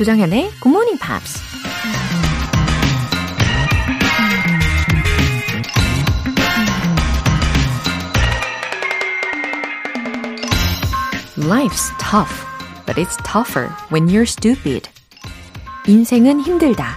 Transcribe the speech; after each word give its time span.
조정현의 0.00 0.50
Good 0.62 0.68
Morning 0.68 0.98
Pops. 0.98 1.42
Life's 11.36 11.92
tough, 11.98 12.46
but 12.86 12.98
it's 12.98 13.14
tougher 13.26 13.68
when 13.92 14.08
you're 14.08 14.22
stupid. 14.22 14.88
인생은 15.86 16.40
힘들다. 16.40 16.96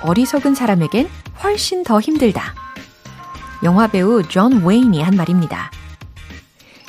어리석은 0.00 0.54
사람에겐 0.54 1.10
훨씬 1.44 1.82
더 1.82 2.00
힘들다. 2.00 2.54
영화배우 3.62 4.22
존 4.28 4.64
웨인이 4.64 5.02
한 5.02 5.16
말입니다. 5.16 5.70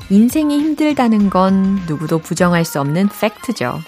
인생이 0.10 0.58
힘들다는 0.58 1.30
건 1.30 1.84
누구도 1.86 2.20
부정할 2.20 2.64
수 2.64 2.80
없는 2.80 3.10
팩트죠. 3.10 3.82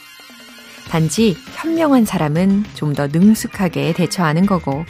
단지 0.90 1.38
현명한 1.56 2.06
사람은 2.06 2.66
좀 2.74 2.94
더 2.94 3.08
능숙하게 3.08 3.94
대처하는 3.94 4.46
거고, 4.46 4.86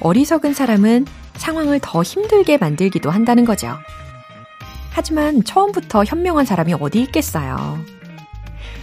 어리석은 0.00 0.52
사람은 0.54 1.06
상황을 1.34 1.80
더 1.82 2.02
힘들게 2.02 2.58
만들기도 2.58 3.10
한다는 3.10 3.44
거죠. 3.44 3.76
하지만 4.90 5.42
처음부터 5.42 6.04
현명한 6.04 6.44
사람이 6.46 6.74
어디 6.80 7.00
있겠어요. 7.02 7.78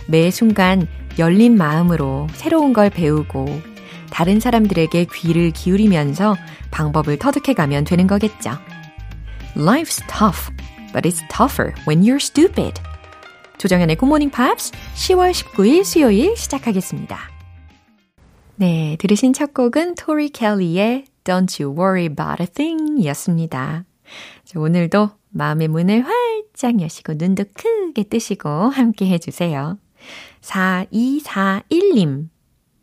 매 0.08 0.30
순간 0.32 0.88
열린 1.20 1.56
마음으로 1.58 2.28
새로운 2.34 2.74
걸 2.74 2.90
배우고 2.90 3.62
다른 4.10 4.40
사람들에게 4.40 5.08
귀를 5.14 5.52
기울이면서 5.52 6.36
방법을 6.72 7.18
터득해 7.18 7.54
가면 7.54 7.84
되는 7.84 8.06
거겠죠. 8.08 8.52
Life's 9.56 10.02
tough, 10.08 10.52
but 10.94 11.08
it's 11.08 11.22
tougher 11.30 11.74
when 11.88 12.02
you're 12.04 12.18
stupid. 12.18 12.82
조정현의 13.64 13.96
Morning 14.04 14.36
Pops 14.36 14.74
10월 14.96 15.32
19일 15.32 15.86
수요일 15.86 16.36
시작하겠습니다. 16.36 17.18
네, 18.58 18.98
들으신 19.00 19.32
첫 19.32 19.54
곡은 19.54 19.96
토리 19.96 20.28
켈리의 20.28 21.06
Don't 21.24 21.64
You 21.64 21.74
Worry 21.74 22.02
About 22.08 22.44
a 22.44 22.48
Thing 22.48 23.02
이었습니다. 23.02 23.86
오늘도 24.58 25.12
마음의 25.30 25.70
문을 25.70 26.04
활짝 26.06 26.82
여시고 26.82 27.14
눈도 27.14 27.46
크게 27.54 28.04
뜨시고 28.04 28.50
함께 28.50 29.08
해주세요. 29.08 29.78
4241님. 30.42 32.28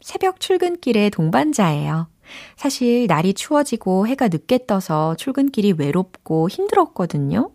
새벽 0.01 0.41
출근길의 0.41 1.11
동반자예요. 1.11 2.09
사실 2.57 3.07
날이 3.07 3.35
추워지고 3.35 4.07
해가 4.07 4.29
늦게 4.29 4.65
떠서 4.67 5.15
출근길이 5.17 5.75
외롭고 5.77 6.49
힘들었거든요. 6.49 7.51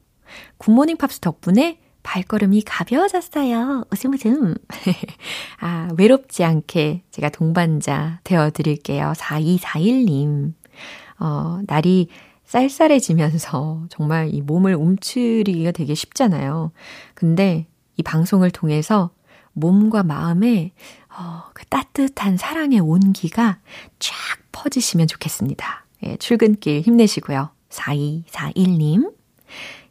굿모닝 0.60 0.98
팝스 0.98 1.22
덕분에 1.22 1.80
발걸음이 2.06 2.62
가벼워졌어요. 2.62 3.86
웃음 3.92 4.14
웃음. 4.14 4.56
아, 5.60 5.90
외롭지 5.98 6.44
않게 6.44 7.02
제가 7.10 7.30
동반자 7.30 8.20
되어 8.24 8.52
드릴게요. 8.52 9.12
4241님. 9.18 10.54
어, 11.20 11.60
날이 11.66 12.08
쌀쌀해지면서 12.46 13.88
정말 13.90 14.30
이 14.32 14.42
몸을 14.42 14.76
움츠리기가 14.76 15.72
되게 15.72 15.96
쉽잖아요. 15.96 16.72
근데 17.16 17.66
이 17.98 18.04
방송을 18.04 18.52
통해서 18.52 19.10
몸과 19.54 20.04
마음에 20.04 20.74
어, 21.10 21.44
그 21.54 21.66
따뜻한 21.66 22.38
사랑의 22.38 22.82
온기가 22.82 23.58
쫙 23.98 24.14
퍼지시면 24.52 25.08
좋겠습니다. 25.08 25.86
예, 26.04 26.18
출근길 26.18 26.82
힘내시고요. 26.82 27.50
4241님. 27.70 29.12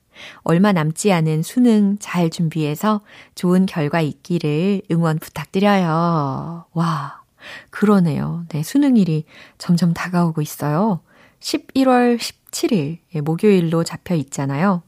얼마 0.43 0.72
남지 0.72 1.12
않은 1.12 1.43
수능 1.43 1.97
잘 2.00 2.31
준비해서 2.31 3.03
좋은 3.34 3.66
결과 3.66 4.00
있기를 4.00 4.81
응원 4.91 5.19
부탁드려요. 5.19 6.65
와, 6.72 7.22
그러네요. 7.71 8.44
네, 8.48 8.62
수능일이 8.62 9.25
점점 9.59 9.93
다가오고 9.94 10.43
있어요. 10.43 11.00
11월 11.41 12.19
17일, 12.19 12.98
예, 13.15 13.21
목요일로 13.21 13.84
잡혀 13.84 14.15
있잖아요. 14.16 14.82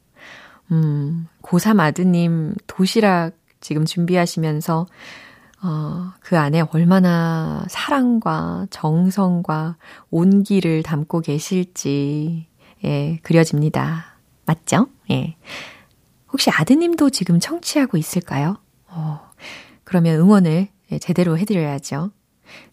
음, 0.73 1.29
고3 1.43 1.79
아드님 1.81 2.55
도시락 2.67 3.37
지금 3.65 3.87
준비하시면서, 3.87 4.87
어, 5.63 6.13
그 6.21 6.39
안에 6.39 6.63
얼마나 6.73 7.65
사랑과 7.71 8.67
정성과 8.69 9.79
온기를 10.11 10.83
담고 10.83 11.21
계실지, 11.21 12.47
예, 12.85 13.19
그려집니다. 13.23 14.19
맞죠? 14.45 14.89
예. 15.11 15.37
혹시 16.31 16.51
아드님도 16.51 17.09
지금 17.09 17.41
청취하고 17.41 17.97
있을까요? 17.97 18.59
어, 18.89 19.21
그러면 19.83 20.21
응원을 20.21 20.69
예, 20.93 20.99
제대로 20.99 21.39
해드려야죠. 21.39 22.11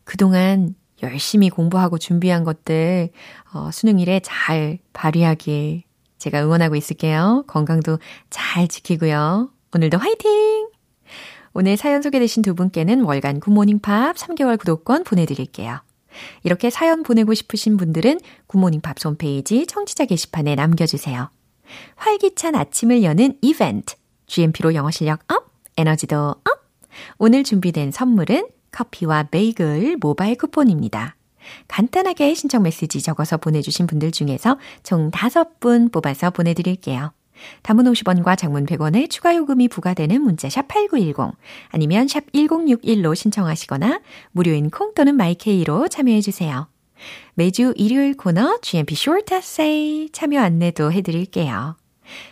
그동안 0.04 0.76
열심히 1.04 1.50
공부하고 1.50 1.98
준비한 2.00 2.44
것들 2.44 3.12
어, 3.54 3.72
수능일에 3.72 4.20
잘 4.26 4.80
발휘하길 4.92 5.84
제가 6.18 6.44
응원하고 6.44 6.76
있을게요. 6.76 7.46
건강도 7.48 7.98
잘 8.30 8.68
지키고요. 8.68 9.52
오늘도 9.74 9.98
화이팅! 9.98 10.51
오늘 11.54 11.76
사연 11.78 12.02
소개되신 12.02 12.44
두 12.44 12.56
분께는 12.56 13.02
월간 13.02 13.40
굿모닝 13.40 13.80
팝스 13.80 14.16
3개월 14.16 14.58
구독권 14.58 15.04
보내드릴게요. 15.04 15.82
이렇게 16.44 16.70
사연 16.70 17.04
보내고 17.04 17.34
싶으신 17.34 17.78
분들은 17.78 18.20
굿모닝 18.48 18.82
팝스 18.82 19.04
홈페이지 19.04 19.66
청취자 19.66 20.06
게시판에 20.06 20.56
남겨주세요. 20.56 21.30
활기찬 21.96 22.56
아침을 22.56 23.04
여는 23.04 23.38
이벤트. 23.42 23.96
GMP로 24.28 24.74
영어 24.76 24.92
실력 24.92 25.20
up, 25.32 25.52
에너지도 25.78 26.16
up. 26.18 26.44
오늘 27.18 27.44
준비된 27.44 27.92
선물은 27.92 28.48
커피와 28.72 29.24
베이글 29.24 29.98
모바일 30.00 30.38
쿠폰입니다. 30.38 31.16
간단하게 31.68 32.34
신청 32.34 32.64
메시지 32.64 33.02
적어서 33.02 33.38
보내주신 33.38 33.88
분들 33.88 34.12
중에서 34.12 34.58
총 34.84 35.12
5분 35.12 35.92
뽑아서 35.92 36.30
보내드릴게요. 36.30 37.12
담은 37.64 37.86
50원과 37.86 38.38
장문 38.38 38.66
100원의 38.66 39.10
추가 39.10 39.36
요금이 39.36 39.68
부과되는 39.68 40.22
문자 40.22 40.50
샵 40.50 40.68
8910 40.68 41.36
아니면 41.70 42.08
샵 42.08 42.32
1061로 42.32 43.16
신청하시거나 43.16 44.02
무료인 44.32 44.70
콩 44.70 44.94
또는 44.94 45.16
마이케이로 45.16 45.88
참여해 45.88 46.22
주세요. 46.22 46.68
매주 47.34 47.74
일요일 47.78 48.16
코너 48.16 48.60
GMP 48.62 48.94
Short 48.94 49.34
Essay 49.34 50.10
참여 50.12 50.40
안내도 50.40 50.92
해 50.92 51.02
드릴게요. 51.02 51.76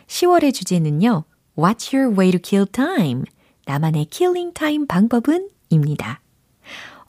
10월의 0.08 0.54
주제는요. 0.54 1.24
What's 1.56 1.94
your 1.94 2.18
way 2.18 2.32
to 2.32 2.40
kill 2.42 2.66
time? 2.68 3.24
나만의 3.66 4.08
killing 4.10 4.54
time 4.54 4.88
방법은? 4.88 5.50
입니다. 5.70 6.22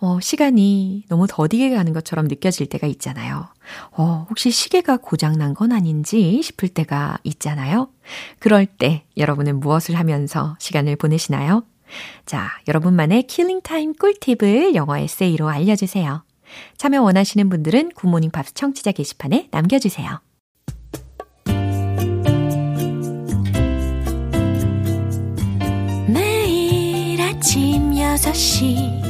어, 0.00 0.18
시간이 0.20 1.04
너무 1.08 1.26
더디게 1.28 1.70
가는 1.70 1.92
것처럼 1.92 2.26
느껴질 2.26 2.66
때가 2.66 2.86
있잖아요. 2.86 3.48
어, 3.92 4.26
혹시 4.30 4.50
시계가 4.50 4.98
고장난 4.98 5.54
건 5.54 5.72
아닌지 5.72 6.42
싶을 6.42 6.68
때가 6.68 7.18
있잖아요. 7.24 7.90
그럴 8.38 8.66
때 8.66 9.04
여러분은 9.16 9.60
무엇을 9.60 9.96
하면서 9.96 10.56
시간을 10.58 10.96
보내시나요? 10.96 11.64
자, 12.24 12.48
여러분만의 12.68 13.24
killing 13.24 13.69
time 13.69 13.94
꿀팁을 13.94 14.74
영어 14.74 14.96
에세이로 14.96 15.48
알려주세요. 15.48 16.24
참여 16.76 17.02
원하시는 17.02 17.48
분들은 17.48 17.90
굿모닝 17.90 18.30
팝스 18.30 18.54
청취자 18.54 18.92
게시판에 18.92 19.48
남겨주세요. 19.50 20.20
아침 27.40 27.92
6시 27.92 29.09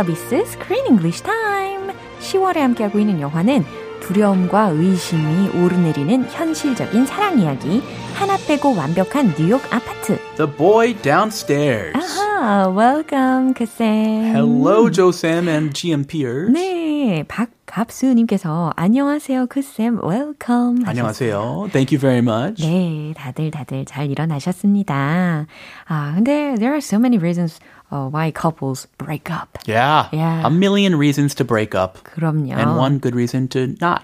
서비스 0.00 0.34
Screen 0.46 0.86
English 0.86 1.22
Time. 1.22 1.92
10월에 2.20 2.56
함께하고 2.56 2.98
있는 2.98 3.20
영화는 3.20 3.66
두려움과 4.00 4.70
의심이 4.70 5.50
오르내리는 5.50 6.24
현실적인 6.30 7.04
사랑 7.04 7.38
이야기. 7.38 7.82
하나 8.14 8.38
빼고 8.48 8.74
완벽한 8.74 9.34
뉴욕 9.36 9.60
아파트. 9.70 10.18
The 10.38 10.50
boy 10.56 10.94
downstairs. 11.02 11.92
아하, 11.94 12.74
welcome, 12.74 13.52
크쌤. 13.52 14.34
Hello, 14.34 14.90
Joe 14.90 15.10
쌤 15.10 15.48
and 15.50 15.78
GMPers. 15.78 16.50
네, 16.50 17.22
박 17.28 17.50
갑수님께서 17.69 18.71
안녕하세요, 18.75 19.47
그쌤. 19.47 19.99
welcome. 20.03 20.85
안녕하세요. 20.85 21.69
Thank 21.71 21.91
you 21.91 21.99
very 21.99 22.19
much. 22.19 22.61
네, 22.61 23.13
다들 23.15 23.51
다들 23.51 23.85
잘 23.85 24.09
일어나셨습니다. 24.09 25.47
아, 25.87 26.13
근데 26.15 26.55
there 26.55 26.71
are 26.71 26.81
so 26.81 26.97
many 26.97 27.17
reasons 27.17 27.59
uh, 27.91 28.07
why 28.09 28.31
couples 28.31 28.87
break 28.97 29.29
up. 29.29 29.57
Yeah. 29.65 30.07
Yeah. 30.11 30.45
A 30.45 30.49
million 30.49 30.95
reasons 30.97 31.35
to 31.35 31.43
break 31.43 31.75
up. 31.75 31.99
그럼요. 32.03 32.53
And 32.53 32.77
one 32.77 32.99
good 32.99 33.15
reason 33.15 33.47
to 33.49 33.75
not. 33.81 34.03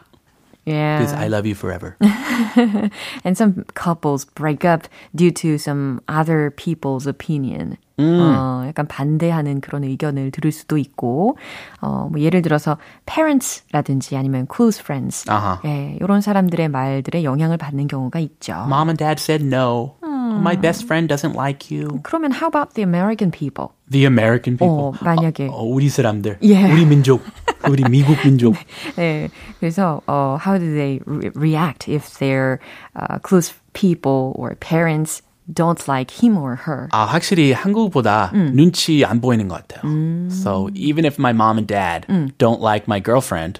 yeah. 0.65 0.99
Because 0.99 1.13
I 1.13 1.27
love 1.27 1.45
you 1.45 1.55
forever. 1.55 1.97
and 3.23 3.37
some 3.37 3.65
couples 3.73 4.25
break 4.25 4.63
up 4.65 4.87
due 5.15 5.31
to 5.31 5.57
some 5.57 6.01
other 6.07 6.51
people's 6.51 7.07
opinion. 7.07 7.77
어, 7.98 8.64
약간 8.68 8.86
반대하는 8.86 9.60
그런 9.60 9.84
의견을 9.84 10.30
들을 10.30 10.52
수도 10.52 10.76
있고, 10.78 11.38
어, 11.80 12.08
뭐 12.10 12.20
예를 12.20 12.42
들어서 12.42 12.76
parents라든지 13.06 14.16
아니면 14.16 14.46
close 14.54 14.80
friends, 14.82 15.28
아하. 15.30 15.60
예, 15.64 15.96
이런 16.00 16.20
사람들의 16.20 16.68
말들에 16.68 17.24
영향을 17.24 17.56
받는 17.56 17.88
경우가 17.88 18.18
있죠. 18.20 18.52
Mom 18.66 18.88
and 18.88 18.98
dad 18.98 19.20
said 19.20 19.44
no. 19.44 19.94
My 20.36 20.60
best 20.60 20.84
friend 20.84 21.08
doesn't 21.08 21.34
like 21.34 21.70
you. 21.70 22.00
그러면 22.02 22.32
how 22.32 22.48
about 22.48 22.74
the 22.74 22.82
American 22.82 23.30
people? 23.30 23.70
The 23.90 24.04
American 24.04 24.58
people. 24.58 24.92
어, 24.92 24.92
만약에. 25.00 25.46
어, 25.48 25.52
어, 25.52 25.62
우리 25.62 25.88
사람들. 25.88 26.38
예. 26.42 26.70
우리 26.72 26.84
민족. 26.84 27.22
우리 27.70 27.82
미국 27.88 28.16
민족. 28.22 28.54
네, 28.96 29.28
그래서 29.60 30.02
uh, 30.08 30.36
how 30.36 30.58
do 30.58 30.74
they 30.74 31.00
re- 31.06 31.30
react 31.34 31.88
if 31.88 32.18
their 32.18 32.58
uh, 32.94 33.18
close 33.22 33.54
people 33.72 34.32
or 34.36 34.54
parents 34.60 35.22
don't 35.51 35.85
like 35.87 36.11
him 36.23 36.37
or 36.37 36.55
her? 36.55 36.87
아, 36.91 37.05
확실히 37.05 37.51
한국보다 37.51 38.31
눈치 38.53 39.03
안 39.03 39.19
보이는 39.19 39.47
것 39.49 39.67
같아요. 39.67 40.31
So 40.31 40.69
even 40.73 41.03
if 41.03 41.17
my 41.19 41.33
mom 41.33 41.57
and 41.57 41.67
dad 41.67 42.05
don't 42.37 42.61
like 42.61 42.87
my 42.87 42.99
girlfriend, 43.01 43.59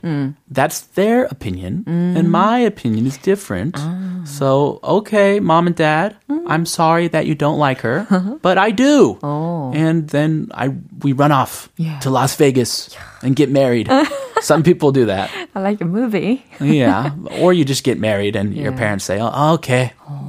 that's 0.50 0.81
their 0.95 1.25
opinion, 1.25 1.83
and 1.88 2.30
my 2.31 2.60
opinion 2.60 3.06
is 3.07 3.18
different. 3.18 3.75
So 4.24 4.80
okay, 4.83 5.39
mom 5.42 5.68
and 5.68 5.75
dad, 5.75 6.16
I'm 6.48 6.66
sorry 6.66 7.07
that 7.10 7.25
you 7.25 7.36
don't 7.36 7.57
like 7.57 7.81
her, 7.81 8.06
but 8.42 8.57
I 8.57 8.72
do. 8.72 9.18
And 9.74 10.07
then 10.10 10.48
I 10.54 10.69
we 11.04 11.12
run 11.12 11.31
off 11.33 11.68
Yeah. 11.78 12.00
to 12.06 12.10
Las 12.10 12.36
Vegas 12.38 12.89
and 13.24 13.36
get 13.36 13.50
married. 13.51 13.89
Some 14.42 14.63
people 14.63 14.92
do 14.94 15.06
that. 15.07 15.30
I 15.56 15.60
like 15.60 15.81
a 15.81 15.86
movie. 15.86 16.44
Yeah, 16.62 17.12
or 17.42 17.51
you 17.54 17.66
just 17.66 17.83
get 17.83 18.00
married 18.00 18.36
and 18.38 18.54
your 18.56 18.72
Yeah. 18.72 18.78
parents 18.80 19.04
say, 19.06 19.19
"Oh, 19.19 19.54
okay." 19.60 19.92
씨, 19.92 20.25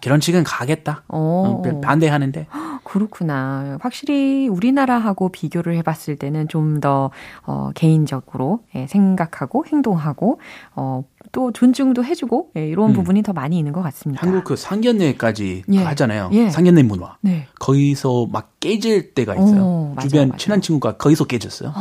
결혼식은 0.00 0.44
가겠다. 0.44 1.02
어, 1.08 1.62
반대하는데. 1.82 2.46
그렇구나. 2.84 3.78
확실히 3.80 4.46
우리나라하고 4.48 5.30
비교를 5.30 5.74
해봤을 5.76 6.16
때는 6.18 6.48
좀 6.48 6.76
더 6.80 7.10
어, 7.46 7.70
개인적으로 7.74 8.60
예, 8.74 8.86
생각하고 8.86 9.64
행동하고 9.66 10.40
어, 10.74 11.04
또 11.32 11.52
존중도 11.52 12.04
해주고 12.04 12.50
예, 12.56 12.68
이런 12.68 12.92
부분이 12.92 13.22
더 13.22 13.32
많이 13.32 13.56
있는 13.58 13.72
것 13.72 13.82
같습니다. 13.82 14.26
한국 14.26 14.44
그 14.44 14.56
상견례까지 14.56 15.62
예. 15.72 15.78
하잖아요. 15.78 16.28
예. 16.32 16.50
상견례 16.50 16.82
문화. 16.82 17.16
네. 17.22 17.46
거기서 17.58 18.26
막 18.30 18.50
깨질 18.60 19.14
때가 19.14 19.34
있어요. 19.36 19.62
오, 19.62 19.92
맞아요, 19.94 20.08
주변 20.08 20.28
맞아요. 20.28 20.38
친한 20.38 20.60
친구가 20.60 20.96
거기서 20.98 21.24
깨졌어요. 21.24 21.72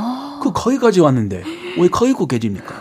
그 0.41 0.51
거기까지 0.53 1.01
왔는데 1.01 1.43
왜 1.79 1.87
거기고 1.89 2.27
깨집니까? 2.27 2.73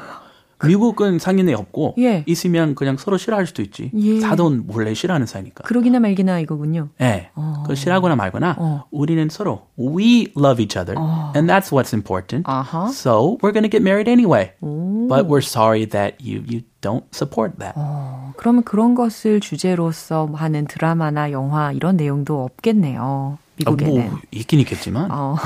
미국은 0.66 1.19
상견례 1.19 1.55
없고 1.55 1.94
예. 1.99 2.25
있으면 2.26 2.75
그냥 2.75 2.96
서로 2.96 3.16
싫어할 3.16 3.46
수도 3.46 3.62
있지. 3.62 3.90
예. 3.94 4.20
사돈 4.20 4.66
몰래 4.66 4.94
싫어하는 4.94 5.26
사이니까. 5.26 5.64
그러기나 5.64 6.00
말기나 6.00 6.40
이거군요. 6.40 6.88
예. 7.00 7.31
그 7.66 7.75
싫어하거나 7.75 8.16
말거나 8.16 8.56
어. 8.58 8.84
우리는 8.90 9.28
서로 9.31 9.66
we 9.78 10.32
love 10.37 10.62
each 10.62 10.78
other 10.78 10.99
and 11.34 11.50
that's 11.50 11.72
what's 11.72 11.93
important. 11.94 12.44
아하. 12.49 12.88
So 12.88 13.38
we're 13.43 13.52
to 13.52 13.69
get 13.69 13.82
married 13.82 14.08
anyway. 14.08 14.52
But 14.61 15.26
we're 15.26 15.43
sorry 15.44 15.87
that 15.87 16.16
you 16.20 16.43
you 16.46 16.62
don't 16.81 17.05
support 17.14 17.58
that. 17.58 17.75
어, 17.76 18.32
그러면 18.37 18.62
그런 18.62 18.94
것을 18.94 19.40
주제로서 19.40 20.28
하는 20.32 20.66
드라마나 20.66 21.31
영화 21.31 21.72
이런 21.72 21.96
내용도 21.96 22.43
없겠네요. 22.44 23.38
아, 23.66 23.70
미국에는. 23.70 24.10
뭐 24.10 24.18
있긴 24.32 24.60
있겠지만 24.60 25.08
어. 25.10 25.36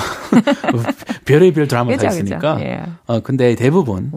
별의별 1.26 1.68
드라마 1.68 1.90
다 1.90 1.96
그죠, 1.96 2.08
있으니까. 2.08 2.54
그죠. 2.56 2.66
예. 2.66 2.82
어 3.06 3.20
근데 3.20 3.54
대부분 3.54 4.10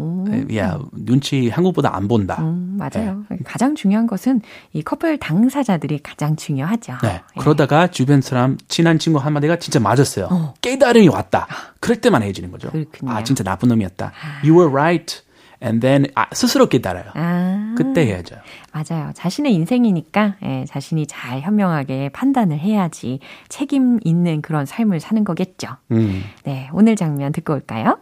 야 0.56 0.80
눈치 0.94 1.50
한국보다 1.50 1.96
안 1.96 2.08
본다. 2.08 2.38
음, 2.42 2.78
맞아요. 2.80 3.24
가장 3.44 3.76
중요한 3.76 4.08
것은 4.08 4.42
이 4.74 4.82
커플 4.82 5.18
당사자들이 5.18 6.00
가장 6.04 6.36
중요하죠. 6.36 6.94
네. 7.04 7.22
예. 7.36 7.40
그러다가 7.40 7.88
주변 7.88 8.22
사람 8.22 8.58
친한 8.68 8.98
친구 8.98 9.20
한 9.20 9.34
마디가 9.34 9.60
진짜 9.60 9.80
맞았어요. 9.80 10.54
깨달음이 10.62 11.10
왔다. 11.10 11.48
그럴 11.80 11.98
때만 12.00 12.24
해지는 12.24 12.52
거죠. 12.52 12.70
그렇군요. 12.72 13.12
아 13.12 13.24
진짜 13.24 13.44
나쁜 13.44 13.70
놈이었다. 13.70 14.12
You 14.44 14.58
were 14.58 14.72
right. 14.72 15.22
And 15.63 15.81
then 15.81 16.07
아, 16.15 16.27
스스로 16.33 16.67
깨달아요. 16.69 17.07
아, 17.15 17.75
그때 17.79 18.07
해야죠. 18.07 18.37
맞아요. 18.73 19.11
자신의 19.15 19.55
인생이니까 19.55 20.35
예, 20.43 20.65
자신이 20.69 21.07
잘 21.07 21.41
현명하게 21.41 22.11
판단을 22.11 22.59
해야지 22.59 23.21
책임 23.49 23.99
있는 24.05 24.43
그런 24.43 24.67
삶을 24.67 25.01
사는 25.01 25.25
거겠죠. 25.25 25.69
음. 25.93 26.25
네, 26.45 26.69
오늘 26.73 26.95
장면 26.95 27.33
듣고 27.33 27.55
올까요? 27.55 27.99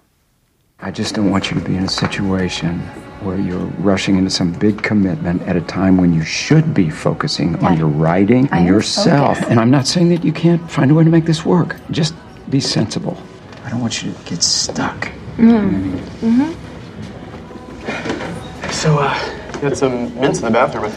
I 0.81 0.93
just 0.93 1.15
don't 1.15 1.31
want 1.31 1.49
you 1.51 1.61
to 1.61 1.65
be 1.65 1.77
in 1.77 1.85
a 1.85 1.89
situation 1.89 2.83
where 3.23 3.39
you're 3.39 3.71
rushing 3.79 4.19
into 4.19 4.29
some 4.29 4.53
big 4.59 4.83
commitment 4.83 5.41
at 5.49 5.57
a 5.57 5.63
time 5.63 5.97
when 5.97 6.13
you 6.13 6.23
should 6.27 6.75
be 6.75 6.91
focusing 6.91 7.55
on 7.65 7.79
your 7.79 7.89
writing 7.89 8.49
and 8.51 8.55
I 8.55 8.59
am 8.63 8.67
yourself. 8.67 9.39
focused. 9.39 9.51
And 9.51 9.61
I'm 9.61 9.71
not 9.71 9.87
saying 9.87 10.11
that 10.11 10.25
you 10.27 10.33
can't 10.33 10.61
find 10.69 10.91
a 10.91 10.95
way 10.95 11.05
to 11.05 11.11
make 11.11 11.25
this 11.25 11.47
work. 11.47 11.77
Just 11.93 12.15
be 12.51 12.59
sensible. 12.61 13.17
I 13.65 13.71
don't 13.71 13.81
want 13.81 14.03
you 14.03 14.13
to 14.13 14.19
get 14.29 14.43
stuck. 14.43 15.09
So, 18.79 18.99
uh, 18.99 19.15
got 19.61 19.77
some 19.77 20.15
mints 20.21 20.41
in 20.41 20.45
the 20.47 20.51
bathroom. 20.51 20.93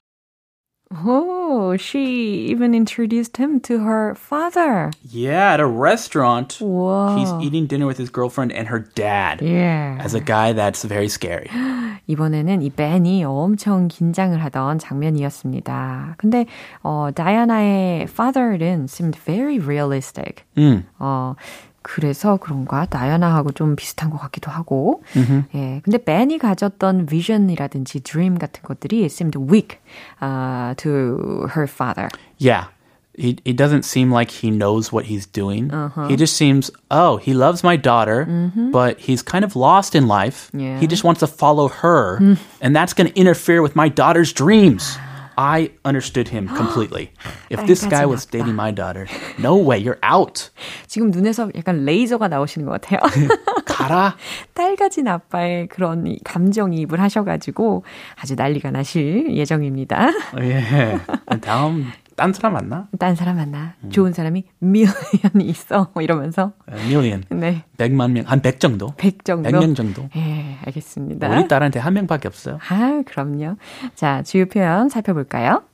Oh, 0.89 1.75
she 1.77 2.47
even 2.47 2.73
introduced 2.73 3.37
him 3.37 3.59
to 3.61 3.79
her 3.79 4.15
father. 4.15 4.91
Yeah, 5.03 5.53
at 5.53 5.59
a 5.59 5.67
restaurant. 5.67 6.57
Whoa. 6.59 7.15
He's 7.17 7.31
eating 7.45 7.67
dinner 7.67 7.85
with 7.85 7.97
his 7.97 8.09
girlfriend 8.09 8.51
and 8.53 8.67
her 8.67 8.79
dad. 8.79 9.41
Yeah. 9.41 9.97
As 9.99 10.13
a 10.13 10.19
guy 10.21 10.53
that's 10.53 10.83
very 10.83 11.09
scary. 11.09 11.49
이번에는 12.07 12.61
이 12.61 12.69
벤이 12.69 13.25
엄청 13.25 13.89
긴장을 13.89 14.41
하던 14.45 14.79
장면이었습니다. 14.79 16.15
근데 16.17 16.45
어 16.83 17.09
다이아나의 17.13 18.07
father는 18.07 18.85
seemed 18.87 19.17
very 19.17 19.59
realistic. 19.59 20.45
음. 20.57 20.85
어 20.99 21.35
그래서 21.81 22.37
그런가 22.37 22.85
다이아나하고 22.85 23.51
좀 23.51 23.75
비슷한 23.75 24.09
것 24.09 24.17
같기도 24.17 24.51
하고. 24.51 25.03
예. 25.55 25.81
근데 25.83 25.97
벤이 25.97 26.37
가졌던 26.37 27.05
vision이라든지 27.07 28.01
dream 28.01 28.37
같은 28.37 28.61
것들이 28.63 29.05
seemed 29.05 29.37
weak 29.37 29.79
uh, 30.21 30.73
to 30.75 31.47
her 31.55 31.65
father. 31.65 32.09
Yeah. 32.37 32.65
He, 33.17 33.37
it 33.45 33.55
doesn't 33.55 33.83
seem 33.83 34.11
like 34.11 34.29
he 34.29 34.51
knows 34.51 34.91
what 34.91 35.05
he's 35.05 35.25
doing. 35.25 35.71
He 36.07 36.15
just 36.15 36.35
seems, 36.37 36.69
oh, 36.91 37.17
he 37.17 37.33
loves 37.33 37.63
my 37.63 37.75
daughter, 37.75 38.27
but 38.71 38.99
he's 38.99 39.23
kind 39.23 39.43
of 39.43 39.55
lost 39.55 39.95
in 39.95 40.07
life. 40.07 40.51
Yeah. 40.53 40.77
He 40.77 40.85
just 40.85 41.03
wants 41.03 41.21
to 41.21 41.27
follow 41.27 41.67
her, 41.67 42.37
and 42.61 42.75
that's 42.75 42.93
going 42.93 43.09
to 43.09 43.15
interfere 43.17 43.63
with 43.63 43.75
my 43.75 43.89
daughter's 43.89 44.31
dreams. 44.31 44.99
I 45.36 45.70
understood 45.84 46.28
him 46.28 46.48
completely. 46.48 47.12
If 47.50 47.66
this 47.66 47.84
guy 47.86 48.06
was 48.06 48.26
dating 48.26 48.54
my 48.54 48.72
daughter, 48.72 49.06
no 49.38 49.56
way, 49.56 49.78
you're 49.78 49.98
out. 50.02 50.50
지금 50.86 51.10
눈에서 51.10 51.50
약간 51.56 51.84
레이저가 51.84 52.28
나오시는 52.28 52.66
것 52.66 52.80
같아요. 52.80 53.00
가라. 53.64 54.16
딸 54.54 54.76
가진 54.76 55.08
아빠의 55.08 55.68
그런 55.68 56.06
이 56.06 56.18
감정이입을 56.24 57.00
하셔가지고 57.00 57.84
아주 58.20 58.34
난리가 58.34 58.70
나실 58.70 59.34
예정입니다. 59.34 60.10
예. 60.40 61.00
다음 61.40 61.90
딴 62.22 62.32
사람 62.32 62.52
만나? 62.52 62.86
딴 63.00 63.16
사람 63.16 63.34
만나. 63.34 63.74
좋은 63.90 64.12
사람이 64.12 64.44
밀리언이 64.60 65.44
있어. 65.44 65.90
뭐 65.92 66.04
이러면서. 66.04 66.52
million. 66.86 67.24
네. 67.30 67.64
100만 67.78 68.12
명, 68.12 68.24
한 68.28 68.40
100 68.40 68.60
정도? 68.60 68.94
100 68.96 69.24
정도. 69.24 69.50
100명 69.50 69.74
정도? 69.74 70.08
예, 70.14 70.56
알겠습니다. 70.64 71.28
우리 71.28 71.48
딸한테 71.48 71.80
한 71.80 71.94
명밖에 71.94 72.28
없어요. 72.28 72.60
아, 72.68 73.02
그럼요. 73.06 73.56
자, 73.96 74.22
주요 74.22 74.46
표현 74.46 74.88
살펴볼까요? 74.88 75.64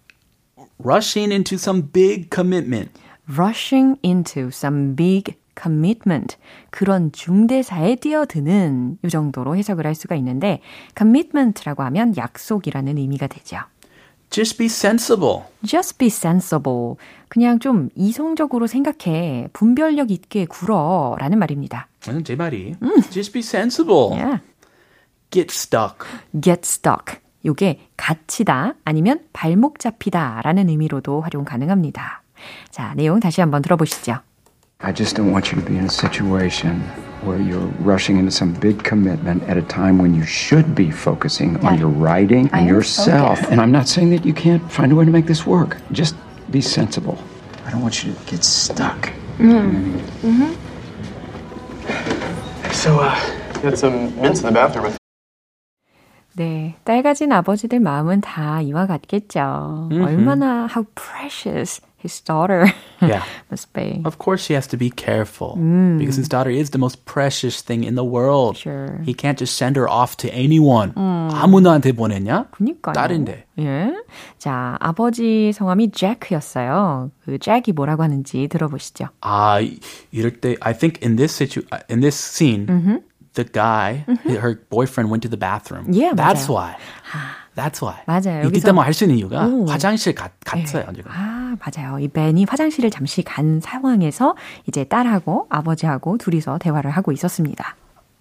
Rushing 0.83 1.31
into 1.35 1.57
some 1.57 1.90
big 1.93 2.28
commitment. 2.33 2.99
rushing 3.31 4.00
into 4.02 4.49
some 4.49 4.97
big 4.97 5.35
commitment. 5.61 6.38
그런 6.71 7.12
중대사에 7.12 7.97
뛰어드는 7.97 8.97
이 9.05 9.09
정도로 9.11 9.55
해석을 9.55 9.87
할 9.87 9.95
수가 9.95 10.14
있는데 10.17 10.62
commitment라고 10.97 11.83
하면 11.83 12.17
약속이라는 12.17 12.97
의미가 12.97 13.26
되죠. 13.26 13.59
Just 14.30 14.58
be 14.58 14.66
sensible. 14.66 15.42
Just 15.64 15.99
be 15.99 16.08
sensible. 16.08 16.97
그냥 17.28 17.58
좀 17.58 17.88
이성적으로 17.94 18.66
생각해. 18.66 19.49
분별력 19.52 20.11
있게 20.11 20.44
굴어. 20.44 21.16
라는 21.18 21.38
말입니다. 21.38 21.88
제 22.25 22.37
말이. 22.37 22.76
Just 23.11 23.32
be 23.32 23.40
sensible. 23.40 24.11
Yeah. 24.12 24.40
Get 25.30 25.52
stuck. 25.52 26.06
get 26.40 26.61
stuck. 26.64 27.20
요게 27.44 27.88
갇히다 27.97 28.75
아니면 28.85 29.20
발목 29.32 29.78
잡히다 29.78 30.42
라는 30.42 30.68
의미로도 30.68 31.20
활용 31.20 31.44
가능합니다. 31.44 32.23
자, 32.70 32.94
내용 32.97 33.20
다시 33.20 33.40
한번 33.40 33.62
들어보시죠. 33.62 34.18
I 34.78 34.94
just 34.94 35.16
don't 35.16 35.30
want 35.30 35.54
you 35.54 35.61
to 35.61 35.66
be 35.66 35.76
in 35.76 35.85
a 35.85 35.90
situation 35.90 36.82
where 37.24 37.39
you're 37.39 37.72
rushing 37.79 38.17
into 38.17 38.31
some 38.31 38.53
big 38.53 38.83
commitment 38.83 39.43
at 39.43 39.57
a 39.57 39.62
time 39.63 39.98
when 39.98 40.13
you 40.13 40.24
should 40.25 40.75
be 40.75 40.91
focusing 40.91 41.55
on 41.65 41.79
your 41.79 41.88
writing 41.88 42.50
I 42.51 42.60
and 42.60 42.69
am 42.69 42.75
yourself. 42.75 43.39
focused. 43.39 43.51
And 43.51 43.62
I'm 43.62 43.72
not 43.72 43.88
saying 43.88 44.10
that 44.12 44.25
you 44.25 44.33
can't 44.33 44.62
find 44.72 44.91
a 44.91 44.95
way 44.95 45.05
to 45.05 45.12
make 45.12 45.25
this 45.25 45.45
work. 45.45 45.77
Just 45.91 46.15
be 46.51 46.60
sensible. 46.62 47.17
I 47.65 47.72
don't 47.72 47.81
want 47.81 48.03
you 48.03 48.12
to 48.13 48.19
get 48.29 48.43
stuck. 48.43 49.10
So, 52.72 53.00
uh, 53.00 53.15
got 53.62 53.77
some 53.77 54.12
mints 54.19 54.41
in 54.41 54.48
the 54.48 54.51
bathroom. 54.51 54.93
네, 56.36 56.74
딸 56.83 57.03
가진 57.03 57.31
아버지들 57.31 57.79
마음은 57.79 58.22
다 58.22 58.60
이와 58.62 58.88
같겠죠. 58.88 59.89
얼마나 59.91 60.65
how 60.67 60.83
precious 60.95 61.79
his 61.98 62.19
daughter 62.19 62.67
Yeah. 63.01 63.24
must 63.50 63.72
be. 63.74 64.01
Of 64.03 64.17
course, 64.19 64.48
he 64.48 64.53
has 64.55 64.67
to 64.67 64.77
be 64.77 64.89
careful 64.89 65.55
because 65.98 66.17
his 66.17 66.27
daughter 66.27 66.51
is 66.51 66.72
the 66.72 66.77
most 66.77 67.05
precious 67.05 67.62
thing 67.63 67.83
in 67.83 67.95
the 67.95 68.03
world. 68.03 68.57
Sure. 68.57 69.00
He 69.05 69.13
can't 69.13 69.38
just 69.39 69.55
send 69.55 69.75
her 69.77 69.88
off 69.88 70.17
to 70.17 70.27
anyone. 70.33 70.91
아무나한테 70.95 71.93
보내냐? 71.93 72.48
그니까요. 72.51 72.93
딸인데. 72.93 73.45
예. 73.60 73.93
자, 74.38 74.75
아버지 74.79 75.51
성함이 75.53 75.91
잭이었어요. 75.91 77.12
그 77.25 77.38
잭이 77.39 77.72
뭐라고 77.74 78.03
하는지 78.03 78.48
들어보시죠. 78.50 79.07
아, 79.22 79.60
이럴 80.12 80.39
때 80.41 80.55
I 80.62 80.74
think 80.74 81.00
in 81.01 81.15
this 81.15 81.33
situ 81.36 81.62
in 81.89 82.01
this 82.01 82.15
scene, 82.19 82.67
the 83.33 83.45
guy, 83.50 84.05
her 84.27 84.60
boyfriend 84.69 85.10
went 85.10 85.24
to 85.24 85.29
the 85.29 85.38
bathroom. 85.39 85.88
Yeah, 85.91 86.13
that's 86.15 86.48
맞아요. 86.48 86.53
why. 86.53 86.75
That's 87.58 87.82
why. 87.82 87.96
맞아요. 88.06 88.46
여기서- 88.48 88.66
때문에 88.66 88.84
할 88.84 88.94
수 88.94 89.02
있는 89.04 89.18
이유가 89.18 89.44
오. 89.46 89.66
화장실 89.66 90.14
갔, 90.14 90.30
갔어요 90.44 90.84
지금. 90.94 91.10
아, 91.12 91.56
맞아요. 91.58 91.98
이 91.98 92.06
벤이 92.06 92.44
화장실을 92.48 92.90
잠시 92.90 93.22
간 93.22 93.60
상황에서 93.60 94.36
이제 94.68 94.84
딸하고 94.84 95.46
아버지하고 95.50 96.18
둘이서 96.18 96.58
대화를 96.58 96.92
하고 96.92 97.10
있었습니다. 97.10 97.74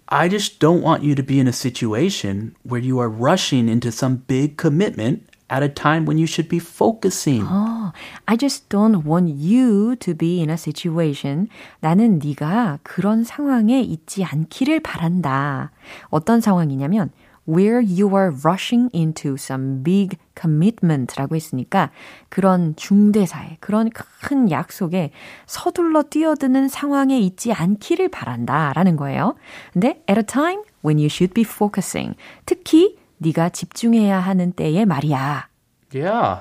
I 0.06 0.28
just 0.28 0.58
don't 0.58 0.82
want 0.82 1.04
you 1.06 1.14
to 1.14 1.24
be 1.24 1.36
in 1.38 1.46
a 1.46 1.52
situation 1.52 2.54
where 2.68 2.82
you 2.82 2.98
are 2.98 3.08
rushing 3.14 3.68
into 3.70 3.88
some 3.90 4.22
big 4.26 4.56
commitment 4.58 5.22
at 5.50 5.62
a 5.62 5.68
time 5.72 6.04
when 6.08 6.18
you 6.18 6.24
should 6.26 6.48
be 6.48 6.58
focusing. 6.58 7.44
어, 7.46 7.92
I 8.26 8.36
just 8.36 8.68
don't 8.68 9.04
want 9.06 9.30
you 9.38 9.94
to 9.96 10.14
be 10.16 10.38
in 10.40 10.50
a 10.50 10.54
situation. 10.56 11.48
나는 11.80 12.18
네가 12.18 12.78
그런 12.82 13.22
상황에 13.22 13.80
있지 13.82 14.24
않기를 14.24 14.80
바란다. 14.80 15.70
어떤 16.10 16.40
상황이냐면 16.40 17.10
where 17.47 17.81
you 17.81 18.07
are 18.15 18.31
rushing 18.45 18.89
into 18.95 19.33
some 19.33 19.83
big 19.83 20.17
commitment라고 20.39 21.35
했으니까 21.35 21.91
그런 22.29 22.73
중대사에 22.77 23.57
그런 23.59 23.89
큰 24.21 24.49
약속에 24.49 25.11
서둘러 25.45 26.03
뛰어드는 26.03 26.69
상황에 26.69 27.19
있지 27.19 27.51
않기를 27.51 28.09
바란다라는 28.09 28.95
거예요. 28.95 29.35
근데 29.73 30.01
at 30.09 30.17
a 30.17 30.23
time 30.23 30.61
when 30.85 30.97
you 30.97 31.07
should 31.07 31.33
be 31.33 31.43
focusing. 31.43 32.15
특히 32.45 32.97
네가 33.17 33.49
집중해야 33.49 34.19
하는 34.19 34.53
때에 34.53 34.85
말이야. 34.85 35.47
Yeah. 35.93 36.39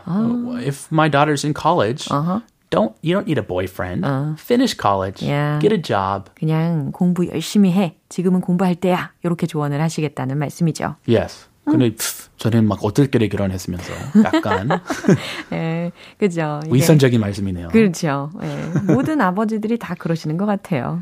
If 0.66 0.88
my 0.92 1.10
daughter's 1.10 1.44
in 1.44 1.52
college, 1.52 2.08
Uh-huh. 2.10 2.40
Don't 2.69 2.93
you 3.01 3.13
don't 3.13 3.25
need 3.27 3.37
a 3.39 3.45
boyfriend. 3.45 4.05
Finish 4.39 4.75
college. 4.77 5.21
Yeah. 5.25 5.59
Get 5.61 5.73
a 5.73 5.81
job. 5.81 6.29
그냥 6.35 6.91
공부 6.91 7.27
열심히 7.27 7.71
해. 7.71 7.97
지금은 8.09 8.41
공부할 8.41 8.75
때야. 8.75 9.11
이렇게 9.23 9.47
조언을 9.47 9.81
하시겠다는 9.81 10.37
말씀이죠. 10.37 10.95
Yes. 11.07 11.47
근데 11.65 11.91
저는 12.37 12.65
막 12.65 12.79
어떨결에 12.83 13.27
결혼했으면서 13.27 13.91
약간 14.23 14.69
예, 15.51 15.91
그죠. 16.17 16.61
위선적인 16.69 17.19
말씀이네요. 17.19 17.67
그렇죠. 17.69 18.29
예, 18.41 18.93
모든 18.93 19.19
아버지들이 19.19 19.77
다 19.77 19.93
그러시는 19.95 20.37
것 20.37 20.45
같아요. 20.45 21.01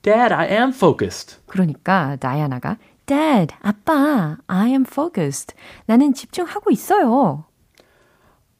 Dad, 0.00 0.32
I 0.32 0.48
am 0.50 0.70
focused. 0.70 1.36
그러니까 1.46 2.16
다이아나가 2.16 2.78
Dad, 3.04 3.54
아빠, 3.60 4.38
I 4.46 4.70
am 4.70 4.86
focused. 4.88 5.54
나는 5.84 6.14
집중하고 6.14 6.70
있어요. 6.70 7.44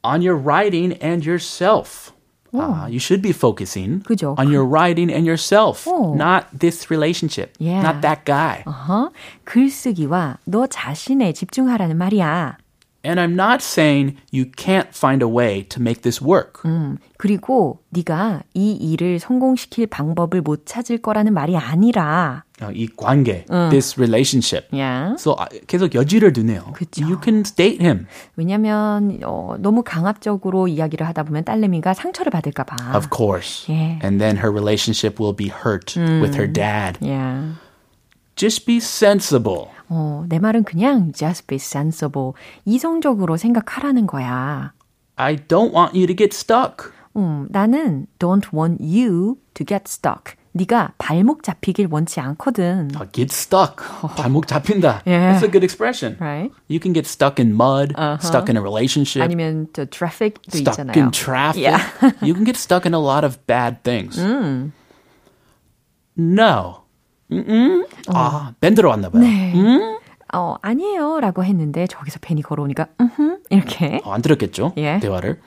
On 0.04 0.20
your 0.20 0.36
writing 0.36 0.98
and 1.02 1.26
yourself. 1.26 2.12
Ah, 2.55 2.87
you 2.87 2.97
should 2.97 3.21
be 3.21 3.31
focusing 3.33 4.01
그죠. 4.03 4.33
on 4.39 4.47
your 4.49 4.63
writing 4.65 5.11
and 5.11 5.27
yourself, 5.27 5.85
어. 5.85 6.15
not 6.15 6.45
this 6.57 6.89
relationship, 6.89 7.51
Yeah. 7.59 7.81
not 7.83 8.01
that 8.01 8.23
guy. 8.25 8.63
어허, 8.65 9.11
글쓰기와 9.43 10.37
너 10.45 10.65
자신에 10.65 11.33
집중하라는 11.33 11.97
말이야. 11.97 12.57
And 13.05 13.21
I'm 13.21 13.35
not 13.35 13.61
saying 13.61 14.17
you 14.33 14.45
can't 14.45 14.89
find 14.89 15.21
a 15.21 15.29
way 15.29 15.63
to 15.69 15.79
make 15.79 16.01
this 16.01 16.21
work. 16.21 16.61
음, 16.65 16.97
그리고 17.17 17.79
네가 17.91 18.41
이 18.53 18.73
일을 18.73 19.19
성공시킬 19.19 19.87
방법을 19.87 20.41
못 20.41 20.65
찾을 20.65 20.97
거라는 20.97 21.33
말이 21.33 21.55
아니라. 21.55 22.43
어, 22.61 22.69
이 22.73 22.87
관계, 22.97 23.45
this 23.69 23.95
relationship. 23.95 24.75
야. 24.77 25.15
So 25.17 25.35
아, 25.37 25.45
계속 25.67 25.95
여지를 25.95 26.33
두네요. 26.33 26.73
그쵸. 26.73 27.05
You 27.05 27.17
can 27.23 27.43
date 27.43 27.79
him. 27.81 28.07
왜냐면 28.35 29.21
어, 29.23 29.55
너무 29.59 29.83
강압적으로 29.83 30.67
이야기를 30.67 31.07
하다 31.07 31.23
보면 31.23 31.45
딸내미가 31.45 31.93
상처를 31.93 32.29
받을까 32.31 32.65
봐. 32.65 32.75
Of 32.93 33.07
course. 33.15 33.71
Yeah. 33.71 33.99
And 34.03 34.19
then 34.19 34.37
her 34.37 34.51
relationship 34.51 35.21
will 35.21 35.35
be 35.35 35.47
hurt 35.47 35.95
with 35.97 36.35
her 36.35 36.51
dad. 36.51 36.99
야. 37.07 37.53
Just 38.41 38.65
be 38.65 38.77
sensible. 38.77 39.67
어, 39.89 40.25
내 40.29 40.37
말은 40.39 40.63
그냥 40.63 41.11
just 41.13 41.47
be 41.47 41.55
sensible. 41.55 42.33
이성적으로 42.65 43.37
생각하라는 43.37 44.05
거야. 44.05 44.73
I 45.15 45.35
don't 45.35 45.73
want 45.73 45.97
you 45.97 46.05
to 46.05 46.15
get 46.15 46.35
stuck. 46.35 46.91
음, 47.15 47.47
나는 47.49 48.05
don't 48.19 48.53
want 48.53 48.77
you 48.79 49.37
to 49.55 49.65
get 49.65 49.85
stuck. 49.87 50.35
네가 50.51 50.93
발목 50.97 51.43
잡히길 51.43 51.87
원치 51.89 52.19
않거든. 52.19 52.89
Uh, 52.95 53.05
get 53.11 53.31
stuck. 53.33 53.77
발목 54.15 54.47
잡힌다. 54.47 55.01
Yeah. 55.05 55.33
That's 55.33 55.43
a 55.43 55.51
good 55.51 55.63
expression. 55.63 56.17
Right? 56.19 56.51
You 56.67 56.79
can 56.79 56.93
get 56.93 57.05
stuck 57.07 57.39
in 57.39 57.53
mud, 57.53 57.93
stuck 58.21 58.49
in 58.49 58.57
a 58.57 58.61
relationship, 58.61 59.23
아니면 59.23 59.67
또 59.73 59.85
traffic도 59.85 60.49
stuck 60.49 60.77
있잖아요. 60.77 60.97
in 60.97 61.11
traffic. 61.11 61.61
Yeah. 61.61 61.81
you 62.21 62.33
can 62.33 62.43
get 62.43 62.57
stuck 62.57 62.85
in 62.85 62.93
a 62.93 62.99
lot 62.99 63.23
of 63.23 63.37
bad 63.45 63.83
things. 63.83 64.17
No. 66.15 66.80
Mm-mm. 67.32 67.86
아, 68.08 68.52
밴 68.60 68.74
들어왔나 68.74 69.08
봐요. 69.08 69.22
네. 69.22 69.52
어, 70.34 70.56
아니에요. 70.62 71.20
라고 71.20 71.44
했는데 71.44 71.86
저기서 71.86 72.18
펜이 72.20 72.42
걸어오니까 72.42 72.86
음흠, 73.00 73.38
이렇게. 73.50 74.00
어, 74.04 74.12
안 74.12 74.22
들었겠죠? 74.22 74.72
예. 74.76 74.98
대화를. 75.00 75.40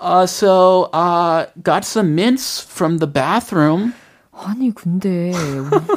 Uh, 0.00 0.22
so, 0.26 0.88
uh, 0.92 1.46
got 1.64 1.84
some 1.84 2.14
mints 2.14 2.60
from 2.62 2.98
the 2.98 3.12
bathroom. 3.12 3.94
아니 4.32 4.72
근데 4.72 5.32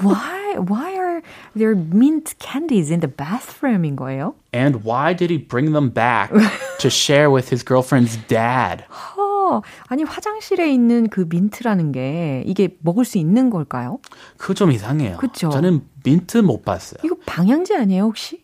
why 0.01 0.57
why 0.57 0.97
are 1.21 1.59
there 1.59 1.75
mint 1.75 2.35
candies 2.39 2.91
in 2.91 2.99
the 2.99 3.11
bathroom인 3.11 3.95
거예요? 3.95 4.35
And 4.53 4.83
why 4.83 5.15
did 5.15 5.31
he 5.31 5.37
bring 5.37 5.71
them 5.73 5.93
back 5.93 6.31
to 6.79 6.89
share 6.89 7.31
with 7.31 7.49
his 7.53 7.63
girlfriend's 7.63 8.17
dad? 8.27 8.83
어, 9.17 9.61
아니 9.87 10.03
화장실에 10.03 10.71
있는 10.71 11.09
그 11.09 11.25
민트라는 11.29 11.91
게 11.91 12.43
이게 12.45 12.75
먹을 12.79 13.05
수 13.05 13.17
있는 13.17 13.49
걸까요? 13.49 13.99
그거 14.37 14.53
좀 14.53 14.71
이상해요. 14.71 15.17
그쵸. 15.17 15.49
저는 15.49 15.85
민트 16.03 16.39
못 16.39 16.63
봤어요. 16.63 16.99
이거 17.03 17.15
방향제 17.25 17.75
아니에요 17.75 18.03
혹시? 18.03 18.43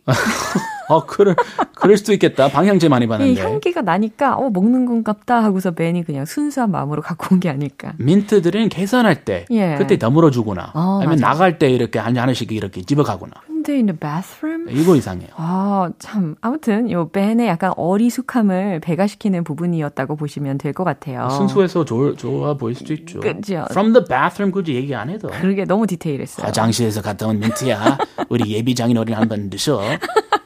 어, 0.90 1.06
그럴, 1.06 1.36
그럴 1.76 1.98
수도 1.98 2.14
있겠다. 2.14 2.48
방향제 2.50 2.88
많이 2.90 3.06
이 3.06 3.08
봤는데. 3.08 3.42
향기가 3.42 3.82
나니까 3.82 4.36
어 4.36 4.50
먹는 4.50 4.86
건갑다 4.86 5.44
하고서 5.44 5.72
벤이 5.72 6.04
그냥 6.04 6.26
순수한 6.26 6.72
마음으로 6.72 7.02
갖고 7.02 7.34
온 7.36 7.40
게 7.40 7.50
아닐까? 7.50 7.94
민트들은 7.98 8.70
계산할 8.70 9.24
때 9.26 9.46
예. 9.52 9.76
그때 9.78 9.98
너물어 9.98 10.32
주거나 10.32 10.72
어, 10.74 11.00
아니면 11.02 11.20
맞아요. 11.20 11.34
나갈 11.34 11.60
때 11.60 11.70
이렇게 11.70 12.00
한 12.00 12.18
하나씩 12.18 12.52
이렇게 12.52 12.82
집어가거나 12.82 13.34
근데 13.68 13.74
in 13.80 13.86
the 13.88 14.00
bathroom? 14.00 14.70
이거 14.70 14.96
이상해요. 14.96 15.28
아, 15.36 15.90
참. 16.00 16.36
아무튼, 16.40 16.90
요 16.90 17.10
벤의 17.10 17.48
약간 17.50 17.74
어리숙함을 17.76 18.80
배가시키는 18.80 19.44
부분이었다고 19.44 20.16
보시면 20.16 20.58
될 20.58 20.72
것 20.72 20.86
같아요. 20.86 21.30
순수해서 21.32 21.84
좋, 21.84 22.16
좋아 22.16 22.54
보일 22.54 22.76
수도 22.76 22.94
있죠. 22.94 23.20
그죠. 23.20 23.66
From 23.72 23.92
the 23.92 24.06
bathroom 24.08 24.52
굳이 24.54 24.74
얘기 24.76 24.96
안 24.96 25.10
해도 25.10 25.28
그러게 25.42 25.66
너무 25.66 25.86
디테일했어요. 25.86 26.46
화장실에서 26.46 27.02
갔다 27.02 27.28
온 27.28 27.40
민트야. 27.40 27.98
우리 28.30 28.54
예비 28.54 28.74
장인어른 28.74 29.14
한번 29.16 29.50
드셔. 29.50 29.82